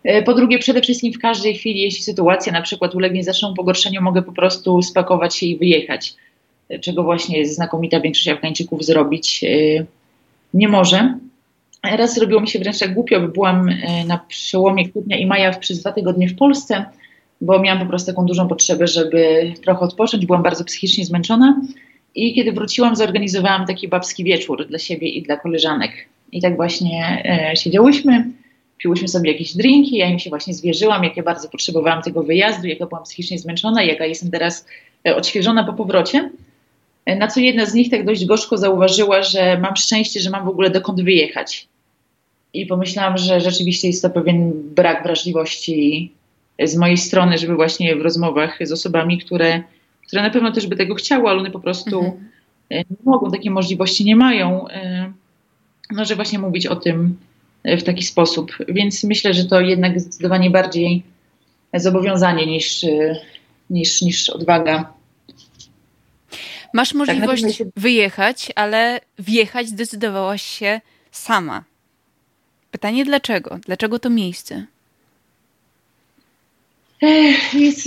[0.03, 4.01] E, po drugie, przede wszystkim w każdej chwili, jeśli sytuacja na przykład ulegnie znaczną pogorszeniu,
[4.01, 6.13] mogę po prostu spakować się i wyjechać,
[6.69, 9.45] e, czego właśnie znakomita większość Afgańczyków zrobić
[10.53, 11.17] nie może.
[11.83, 13.69] Raz zrobiło mi się wręcz tak głupio, bo byłam
[14.07, 16.85] na przełomie kwietnia i maja przez dwa tygodnie w Polsce,
[17.41, 20.25] bo miałam po prostu taką dużą potrzebę, żeby trochę odpocząć.
[20.25, 21.61] Byłam bardzo psychicznie zmęczona.
[22.15, 25.91] I kiedy wróciłam, zorganizowałam taki babski wieczór dla siebie i dla koleżanek.
[26.31, 28.25] I tak właśnie e, siedziałyśmy,
[28.77, 32.67] piłyśmy sobie jakieś drinki, ja im się właśnie zwierzyłam, jak ja bardzo potrzebowałam tego wyjazdu,
[32.67, 34.65] jaka byłam psychicznie zmęczona, jaka jestem teraz
[35.07, 36.29] e, odświeżona po powrocie.
[37.05, 40.45] E, na co jedna z nich tak dość gorzko zauważyła, że mam szczęście, że mam
[40.45, 41.67] w ogóle dokąd wyjechać.
[42.53, 46.11] I pomyślałam, że rzeczywiście jest to pewien brak wrażliwości
[46.63, 49.63] z mojej strony, żeby właśnie w rozmowach z osobami, które
[50.09, 52.29] które na pewno też by tego chciały, ale one po prostu mhm.
[52.69, 55.11] E, nie mogą, takiej możliwości nie mają, e,
[55.91, 57.17] no, że właśnie mówić o tym
[57.63, 58.51] e, w taki sposób.
[58.67, 61.03] Więc myślę, że to jednak zdecydowanie bardziej
[61.73, 62.85] zobowiązanie niż,
[63.69, 64.93] niż, niż odwaga.
[66.73, 70.81] Masz tak, możliwość tak, wyjechać, ale wjechać zdecydowałaś się
[71.11, 71.63] sama.
[72.71, 73.59] Pytanie dlaczego?
[73.65, 74.65] Dlaczego to miejsce?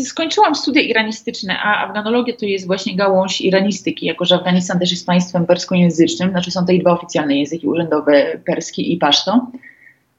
[0.04, 5.06] Skończyłam studia iranistyczne, a afganologia to jest właśnie gałąź iranistyki, jako że Afganistan też jest
[5.06, 9.46] państwem perskojęzycznym, znaczy są tutaj dwa oficjalne języki urzędowe, perski i paszto.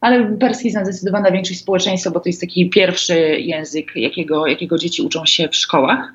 [0.02, 5.02] Ale perski zna zdecydowana większość społeczeństwa, bo to jest taki pierwszy język, jakiego, jakiego dzieci
[5.02, 6.14] uczą się w szkołach.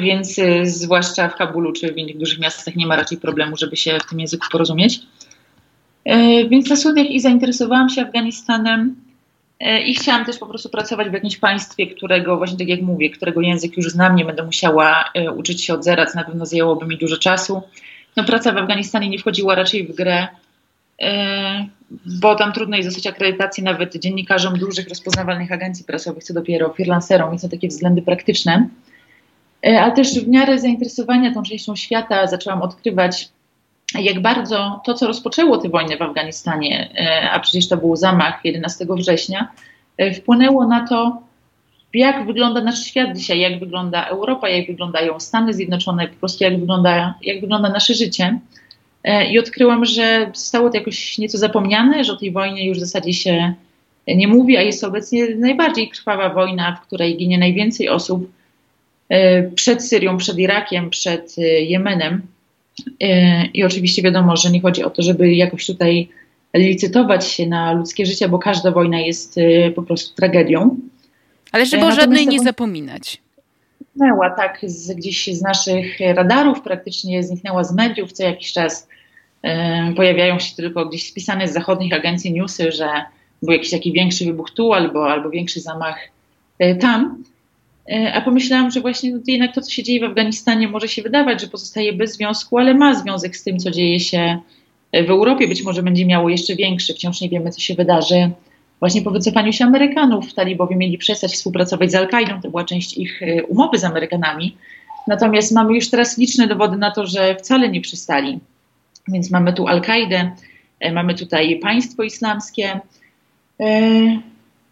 [0.00, 3.76] Więc y, zwłaszcza w Kabulu czy w innych dużych miastach nie ma raczej problemu, żeby
[3.76, 5.00] się w tym języku porozumieć.
[6.48, 9.05] Więc na studiach i zainteresowałam się Afganistanem
[9.60, 13.40] i chciałam też po prostu pracować w jakimś państwie, którego, właśnie tak jak mówię, którego
[13.40, 15.04] język już znam, nie będę musiała
[15.36, 17.62] uczyć się od zera, co na pewno zajęłoby mi dużo czasu.
[18.16, 20.28] No, praca w Afganistanie nie wchodziła raczej w grę,
[22.20, 27.30] bo tam trudno jest dostać akredytacji nawet dziennikarzom dużych, rozpoznawalnych agencji prasowych, co dopiero freelancerom,
[27.30, 28.68] więc są takie względy praktyczne.
[29.66, 33.28] E, ale też w miarę zainteresowania tą częścią świata zaczęłam odkrywać,
[33.94, 38.40] jak bardzo to, co rozpoczęło tę wojnę w Afganistanie, e, a przecież to był zamach
[38.44, 39.48] 11 września,
[39.96, 41.22] e, wpłynęło na to,
[41.94, 46.60] jak wygląda nasz świat dzisiaj, jak wygląda Europa, jak wyglądają Stany Zjednoczone, po prostu jak
[46.60, 48.38] wygląda, jak wygląda nasze życie.
[49.30, 53.12] I odkryłam, że zostało to jakoś nieco zapomniane, że o tej wojnie już w zasadzie
[53.12, 53.54] się
[54.08, 58.30] nie mówi, a jest obecnie najbardziej krwawa wojna, w której ginie najwięcej osób
[59.08, 62.22] E, przed Syrią, przed Irakiem, przed e, Jemenem.
[63.00, 66.08] E, I oczywiście wiadomo, że nie chodzi o to, żeby jakoś tutaj
[66.54, 69.36] licytować się na ludzkie życie, bo każda wojna jest
[69.74, 70.76] po prostu tragedią.
[71.52, 73.22] Ale żeby o żadnej nie zapominać.
[73.80, 78.88] Zniknęła tak z, gdzieś z naszych radarów, praktycznie zniknęła z mediów co jakiś czas.
[79.96, 82.88] Pojawiają się tylko gdzieś spisane z zachodnich agencji newsy, że
[83.42, 85.98] był jakiś taki większy wybuch tu albo, albo większy zamach
[86.80, 87.24] tam.
[87.92, 91.40] E, a pomyślałam, że właśnie jednak to, co się dzieje w Afganistanie, może się wydawać,
[91.40, 94.38] że pozostaje bez związku, ale ma związek z tym, co dzieje się
[94.92, 95.48] e, w Europie.
[95.48, 96.94] Być może będzie miało jeszcze większy.
[96.94, 98.30] Wciąż nie wiemy, co się wydarzy.
[98.80, 103.22] Właśnie po wycofaniu się Amerykanów, talibowie mieli przestać współpracować z Al-Kaidą, to była część ich
[103.22, 104.56] e, umowy z Amerykanami.
[105.06, 108.38] Natomiast mamy już teraz liczne dowody na to, że wcale nie przystali.
[109.08, 110.30] Więc mamy tu Al-Kaidę,
[110.92, 112.80] mamy tutaj państwo islamskie.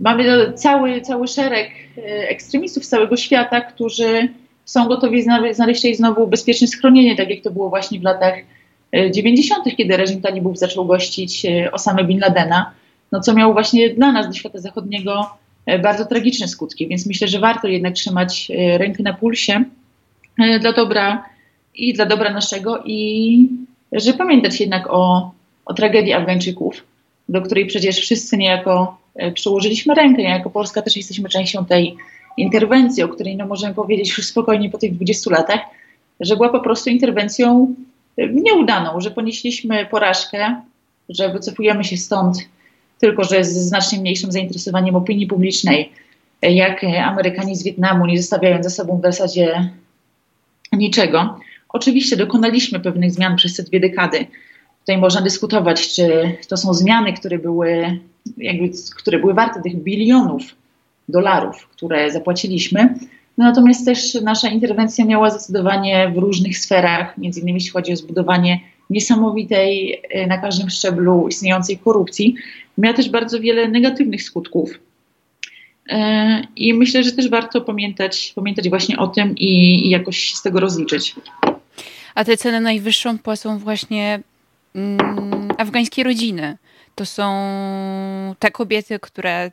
[0.04, 4.28] Mamy cały, cały szereg e, ekstremistów z całego świata, którzy
[4.64, 8.34] są gotowi znaleźć się znowu bezpieczne schronienie, tak jak to było właśnie w latach
[9.10, 12.70] 90., e, kiedy reżim talibów zaczął gościć e, Osama Bin Ladena,
[13.12, 15.26] no co miało właśnie dla nas, do świata zachodniego,
[15.82, 16.88] bardzo tragiczne skutki.
[16.88, 19.64] Więc myślę, że warto jednak trzymać rękę na pulsie
[20.60, 21.24] dla dobra
[21.74, 23.48] i dla dobra naszego i
[23.92, 25.32] że pamiętać jednak o,
[25.64, 26.84] o tragedii Afgańczyków,
[27.28, 29.03] do której przecież wszyscy niejako
[29.34, 30.22] przyłożyliśmy rękę.
[30.22, 31.96] Jako Polska też jesteśmy częścią tej
[32.36, 35.60] interwencji, o której no, możemy powiedzieć już spokojnie po tych 20 latach,
[36.20, 37.74] że była po prostu interwencją
[38.16, 40.60] e, nieudaną, że ponieśliśmy porażkę,
[41.08, 42.36] że wycofujemy się stąd,
[43.00, 45.92] tylko że z znacznie mniejszym zainteresowaniem opinii publicznej,
[46.42, 49.70] e, jak Amerykanie z Wietnamu, nie zostawiając za sobą w zasadzie
[50.72, 51.38] niczego.
[51.68, 54.26] Oczywiście dokonaliśmy pewnych zmian przez te dwie dekady.
[54.84, 57.98] Tutaj można dyskutować, czy to są zmiany, które były
[58.36, 60.42] jakby, które były warte tych bilionów
[61.08, 62.94] dolarów, które zapłaciliśmy.
[63.38, 67.96] No natomiast też nasza interwencja miała zdecydowanie w różnych sferach, między innymi jeśli chodzi o
[67.96, 68.60] zbudowanie
[68.90, 72.34] niesamowitej e, na każdym szczeblu istniejącej korupcji,
[72.78, 74.70] miała też bardzo wiele negatywnych skutków.
[75.88, 80.42] E, I myślę, że też warto pamiętać, pamiętać właśnie o tym i, i jakoś z
[80.42, 81.14] tego rozliczyć.
[82.14, 84.20] A tę cenę najwyższą płacą właśnie
[85.58, 86.58] afgańskie rodziny
[86.94, 87.24] to są
[88.38, 89.50] te kobiety, które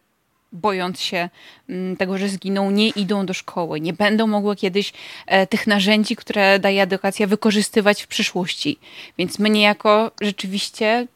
[0.51, 1.29] bojąc się
[1.69, 4.93] mm, tego, że zginą, nie idą do szkoły, nie będą mogły kiedyś
[5.27, 8.79] e, tych narzędzi, które daje edukacja, wykorzystywać w przyszłości.
[9.17, 11.07] Więc my niejako rzeczywiście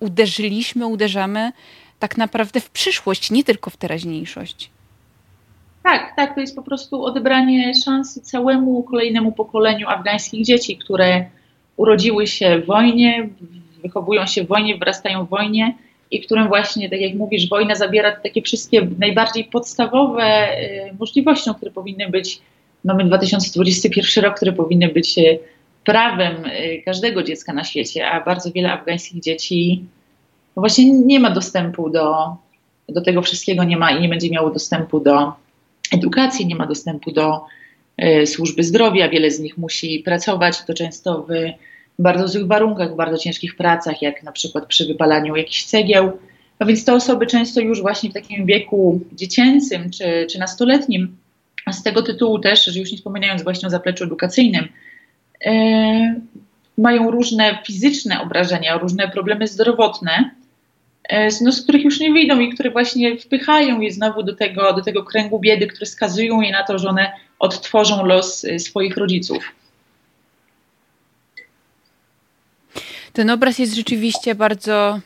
[0.00, 1.52] uderzyliśmy, uderzamy
[1.98, 4.70] tak naprawdę w przyszłość, nie tylko w teraźniejszość.
[5.82, 11.26] Tak, tak, to jest po prostu odebranie szansy całemu kolejnemu pokoleniu afgańskich dzieci, które
[11.76, 13.28] urodziły się w wojnie,
[13.82, 15.74] wychowują się w wojnie, wrastają w wojnie
[16.10, 21.70] i którym właśnie, tak jak mówisz, wojna zabiera takie wszystkie najbardziej podstawowe y, możliwości, które
[21.70, 22.40] powinny być,
[22.84, 25.38] mamy 2021 rok, które powinny być y,
[25.84, 29.84] prawem y, każdego dziecka na świecie, a bardzo wiele afgańskich dzieci
[30.56, 32.36] no właśnie nie ma dostępu do,
[32.88, 35.32] do tego wszystkiego, nie ma i nie będzie miało dostępu do
[35.92, 37.44] edukacji, nie ma dostępu do
[38.26, 41.32] służby zdrowia, wiele z nich musi pracować, to często w
[41.98, 46.12] bardzo złych warunkach, w bardzo ciężkich pracach, jak na przykład przy wypalaniu jakichś cegieł.
[46.60, 51.16] No więc te osoby często już właśnie w takim wieku dziecięcym czy, czy nastoletnim,
[51.66, 54.68] a z tego tytułu też, że już nie wspominając właśnie o zapleczu edukacyjnym,
[55.44, 56.20] e,
[56.78, 60.30] mają różne fizyczne obrażenia, różne problemy zdrowotne,
[61.08, 64.72] e, no, z których już nie wyjdą i które właśnie wpychają je znowu do tego,
[64.72, 68.96] do tego kręgu biedy, które skazują je na to, że one odtworzą los e, swoich
[68.96, 69.44] rodziców.
[73.12, 75.00] Ten obraz jest rzeczywiście bardzo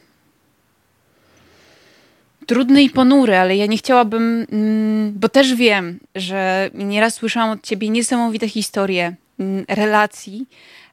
[2.47, 7.63] trudny i ponury, ale ja nie chciałabym, mm, bo też wiem, że nieraz słyszałam od
[7.63, 10.47] ciebie niesamowite historie mm, relacji,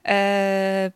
[0.06, 0.92] e,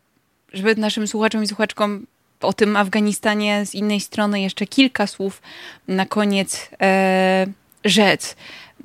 [0.53, 2.05] żeby naszym słuchaczom i słuchaczkom
[2.41, 5.41] o tym Afganistanie z innej strony jeszcze kilka słów
[5.87, 7.47] na koniec e,
[7.85, 8.35] rzec.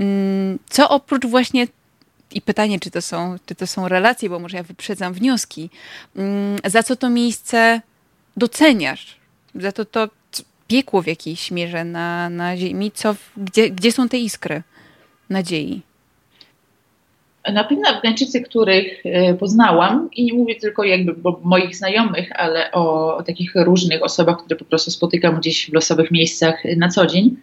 [0.01, 1.67] Mm, co oprócz właśnie
[2.33, 5.71] i pytanie, czy to, są, czy to są relacje, bo może ja wyprzedzam wnioski,
[6.17, 7.81] mm, za co to miejsce
[8.37, 9.17] doceniasz?
[9.55, 10.09] Za to to
[10.69, 12.91] piekło w jakiejś mierze na, na ziemi?
[12.95, 14.63] Co, gdzie, gdzie są te iskry
[15.31, 15.83] nadziei?
[17.53, 22.73] Na pewno Afgańczycy, których e, poznałam, i nie mówię tylko jakby o moich znajomych, ale
[22.73, 27.27] o, takich różnych osobach, które po prostu spotykam gdzieś w losowych miejscach na co dzień,
[27.27, 27.37] e,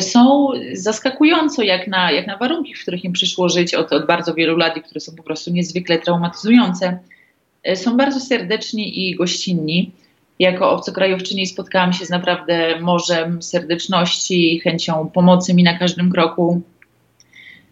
[0.00, 4.34] są zaskakująco jak na, jak na warunki, w których im przyszło żyć od, od bardzo
[4.34, 6.98] wielu lat i które są po prostu niezwykle traumatyzujące.
[7.62, 9.90] E, są bardzo serdeczni i gościnni.
[10.38, 16.62] Jako obcokrajowczyni spotkałam się z naprawdę morzem serdeczności, chęcią pomocy mi na każdym kroku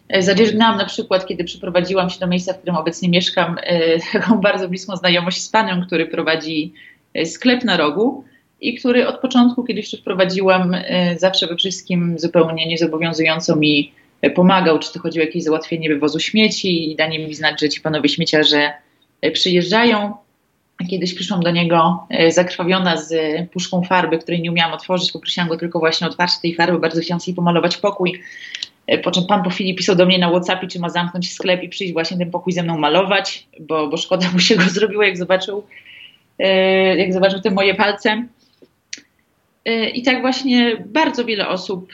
[0.09, 3.55] E, Zadzierzgnęłam na przykład, kiedy przeprowadziłam się do miejsca, w którym obecnie mieszkam,
[4.13, 6.73] taką bardzo bliską znajomość z panem, który prowadzi
[7.25, 8.23] sklep na rogu
[8.61, 10.75] i który od początku, kiedy się wprowadziłam,
[11.17, 13.91] zawsze we wszystkim zupełnie niezobowiązująco mi
[14.35, 17.81] pomagał, czy to chodziło o jakieś załatwienie wywozu śmieci i danie mi znać, że ci
[17.81, 18.73] panowie śmieciarze
[19.33, 20.13] przyjeżdżają.
[20.89, 23.13] Kiedyś przyszłam do niego zakrwawiona z
[23.51, 27.01] puszką farby, której nie umiałam otworzyć, poprosiłam go tylko właśnie o otwarcie tej farby, bardzo
[27.01, 28.21] chciałam sobie pomalować pokój.
[29.03, 31.69] Po czym pan po chwili pisał do mnie na WhatsAppie, czy ma zamknąć sklep i
[31.69, 35.17] przyjść właśnie ten pokój ze mną malować, bo, bo szkoda mu się go zrobiło, jak
[35.17, 35.63] zobaczył,
[36.97, 38.27] jak zobaczył te moje palce.
[39.67, 41.91] E, I tak właśnie bardzo wiele osób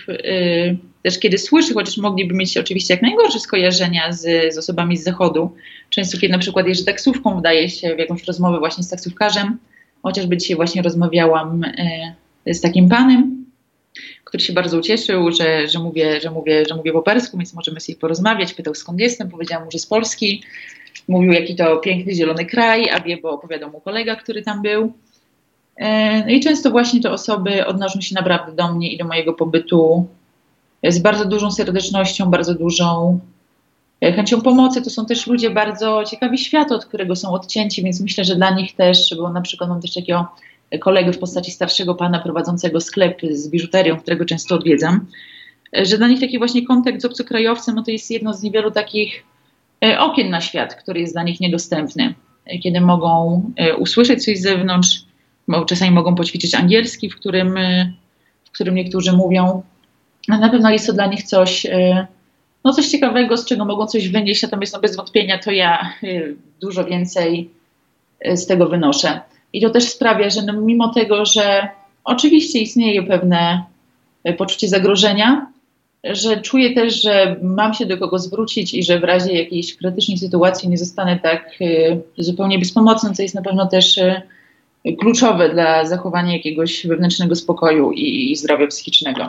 [1.03, 5.55] też kiedy słyszy, chociaż mogliby mieć oczywiście jak najgorsze skojarzenia z, z osobami z zachodu,
[5.89, 9.57] często kiedy na przykład jeżdżę taksówką, wdaje się w jakąś rozmowę właśnie z taksówkarzem,
[10.03, 11.61] chociażby dzisiaj właśnie rozmawiałam
[12.45, 13.45] z takim panem,
[14.24, 17.80] który się bardzo ucieszył, że, że, mówię, że, mówię, że mówię po persku, więc możemy
[17.80, 18.53] sobie porozmawiać.
[18.53, 20.43] Pytał skąd jestem, powiedziałam mu, że z Polski.
[21.07, 24.93] Mówił, jaki to piękny, zielony kraj, a wie, bo opowiadał mu kolega, który tam był.
[25.76, 29.34] E, no i często właśnie te osoby odnoszą się naprawdę do mnie i do mojego
[29.34, 30.07] pobytu
[30.84, 33.19] z bardzo dużą serdecznością, bardzo dużą
[34.01, 34.82] e, chęcią pomocy.
[34.82, 38.49] To są też ludzie bardzo ciekawi świata, od którego są odcięci, więc myślę, że dla
[38.49, 40.28] nich też, bo na przykład mam też takiego
[40.80, 45.05] kolegę w postaci starszego pana prowadzącego sklep z biżuterią, którego często odwiedzam,
[45.74, 49.24] że dla nich taki właśnie kontakt z obcokrajowcem no to jest jedno z niewielu takich
[49.86, 52.13] e, okien na świat, który jest dla nich niedostępny.
[52.45, 55.05] E, kiedy mogą e, usłyszeć coś z zewnątrz,
[55.67, 57.59] czasami mogą poćwiczyć angielski, w którym,
[58.45, 59.63] w którym niektórzy mówią.
[60.27, 61.67] Na pewno jest to dla nich coś,
[62.63, 65.93] no coś ciekawego, z czego mogą coś wynieść, natomiast no bez wątpienia to ja
[66.61, 67.49] dużo więcej
[68.35, 69.19] z tego wynoszę.
[69.53, 71.67] I to też sprawia, że no, mimo tego, że
[72.03, 73.63] oczywiście istnieje pewne
[74.37, 75.47] poczucie zagrożenia,
[76.03, 80.17] że czuję też, że mam się do kogo zwrócić i że w razie jakiejś krytycznej
[80.17, 81.49] sytuacji nie zostanę tak
[82.17, 83.99] zupełnie bezpomocny, co jest na pewno też
[84.99, 89.27] kluczowe dla zachowania jakiegoś wewnętrznego spokoju i, zdrowia psychicznego.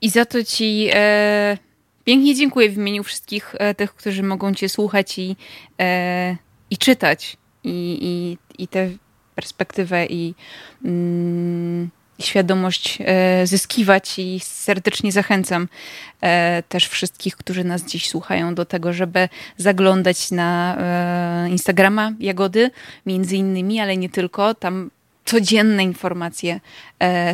[0.00, 1.58] I za to Ci e,
[2.04, 5.36] pięknie dziękuję w imieniu wszystkich e, tych, którzy mogą Cię słuchać i
[5.80, 6.36] e,
[6.70, 8.90] i czytać i, i, i tę
[9.34, 10.34] perspektywę i
[10.84, 11.90] mm,
[12.22, 15.68] świadomość e, zyskiwać i serdecznie zachęcam
[16.20, 22.70] e, też wszystkich, którzy nas dziś słuchają do tego, żeby zaglądać na e, Instagrama Jagody,
[23.06, 24.54] między innymi, ale nie tylko.
[24.54, 24.90] Tam
[25.24, 26.60] codzienne informacje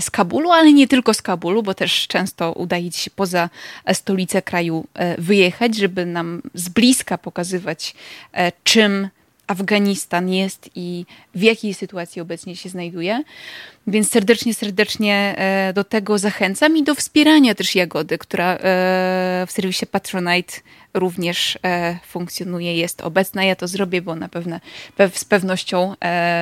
[0.00, 3.50] z Kabulu, ale nie tylko z Kabulu, bo też często udaje się poza
[3.92, 4.86] stolicę kraju
[5.18, 7.94] wyjechać, żeby nam z bliska pokazywać,
[8.64, 9.08] czym
[9.48, 13.22] Afganistan jest i w jakiej sytuacji obecnie się znajduje.
[13.86, 18.58] Więc serdecznie, serdecznie e, do tego zachęcam i do wspierania też Jagody, która e,
[19.46, 20.54] w serwisie Patronite
[20.94, 23.44] również e, funkcjonuje, jest obecna.
[23.44, 24.60] Ja to zrobię, bo na pewno
[25.12, 25.94] z pewnością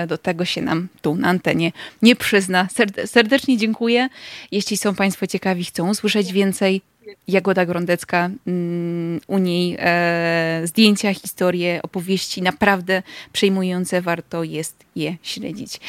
[0.09, 2.69] do tego się nam tu na antenie nie przyzna.
[3.07, 4.09] Serdecznie dziękuję.
[4.53, 6.83] Jeśli są Państwo ciekawi, chcą usłyszeć więcej,
[7.29, 13.03] Jagoda Grondecka, mm, u niej e, zdjęcia, historie, opowieści naprawdę
[13.33, 15.81] przejmujące, warto jest je śledzić.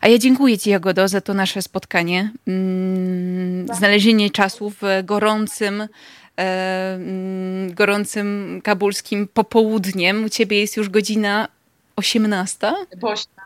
[0.00, 5.88] A ja dziękuję Ci, Jagodo, za to nasze spotkanie, mm, znalezienie czasu w gorącym, e,
[6.94, 10.24] mm, gorącym kabulskim popołudniem.
[10.24, 11.48] U Ciebie jest już godzina
[11.96, 12.72] 18?
[13.00, 13.43] Po 18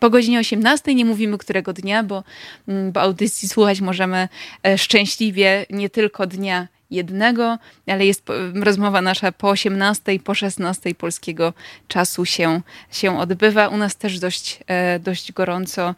[0.00, 2.24] po godzinie 18 nie mówimy którego dnia, bo,
[2.68, 4.28] mm, bo audycji słuchać możemy
[4.66, 11.52] e, szczęśliwie nie tylko dnia jednego, ale jest rozmowa nasza po 18, po 16 polskiego
[11.88, 13.68] czasu się, się odbywa.
[13.68, 15.94] U nas też dość, e, dość gorąco,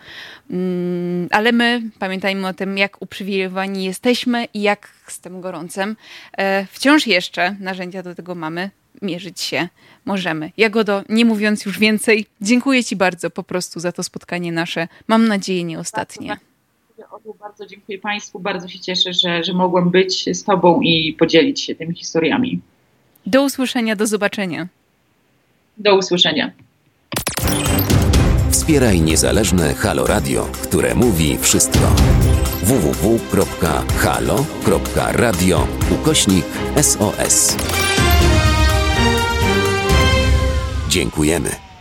[0.51, 5.97] mm, ale my pamiętajmy o tym, jak uprzywilejowani jesteśmy i jak z tym gorącem
[6.33, 8.71] e, wciąż jeszcze narzędzia do tego mamy
[9.03, 9.69] mierzyć się
[10.05, 10.51] możemy.
[10.57, 14.89] Jagodo, nie mówiąc już więcej, dziękuję Ci bardzo po prostu za to spotkanie nasze.
[15.09, 16.37] Mam nadzieję nie ostatnie.
[16.99, 18.39] Bardzo, bardzo dziękuję Państwu.
[18.39, 22.61] Bardzo się cieszę, że, że mogłam być z Tobą i podzielić się tymi historiami.
[23.27, 24.69] Do usłyszenia, do zobaczenia.
[25.79, 26.53] Do usłyszenia.
[28.51, 31.95] Wspieraj niezależne Halo Radio, które mówi wszystko.
[32.63, 33.29] www.halo.radio
[35.91, 36.45] ukośnik
[36.83, 37.57] SOS.
[40.93, 41.72] Dziękujemy.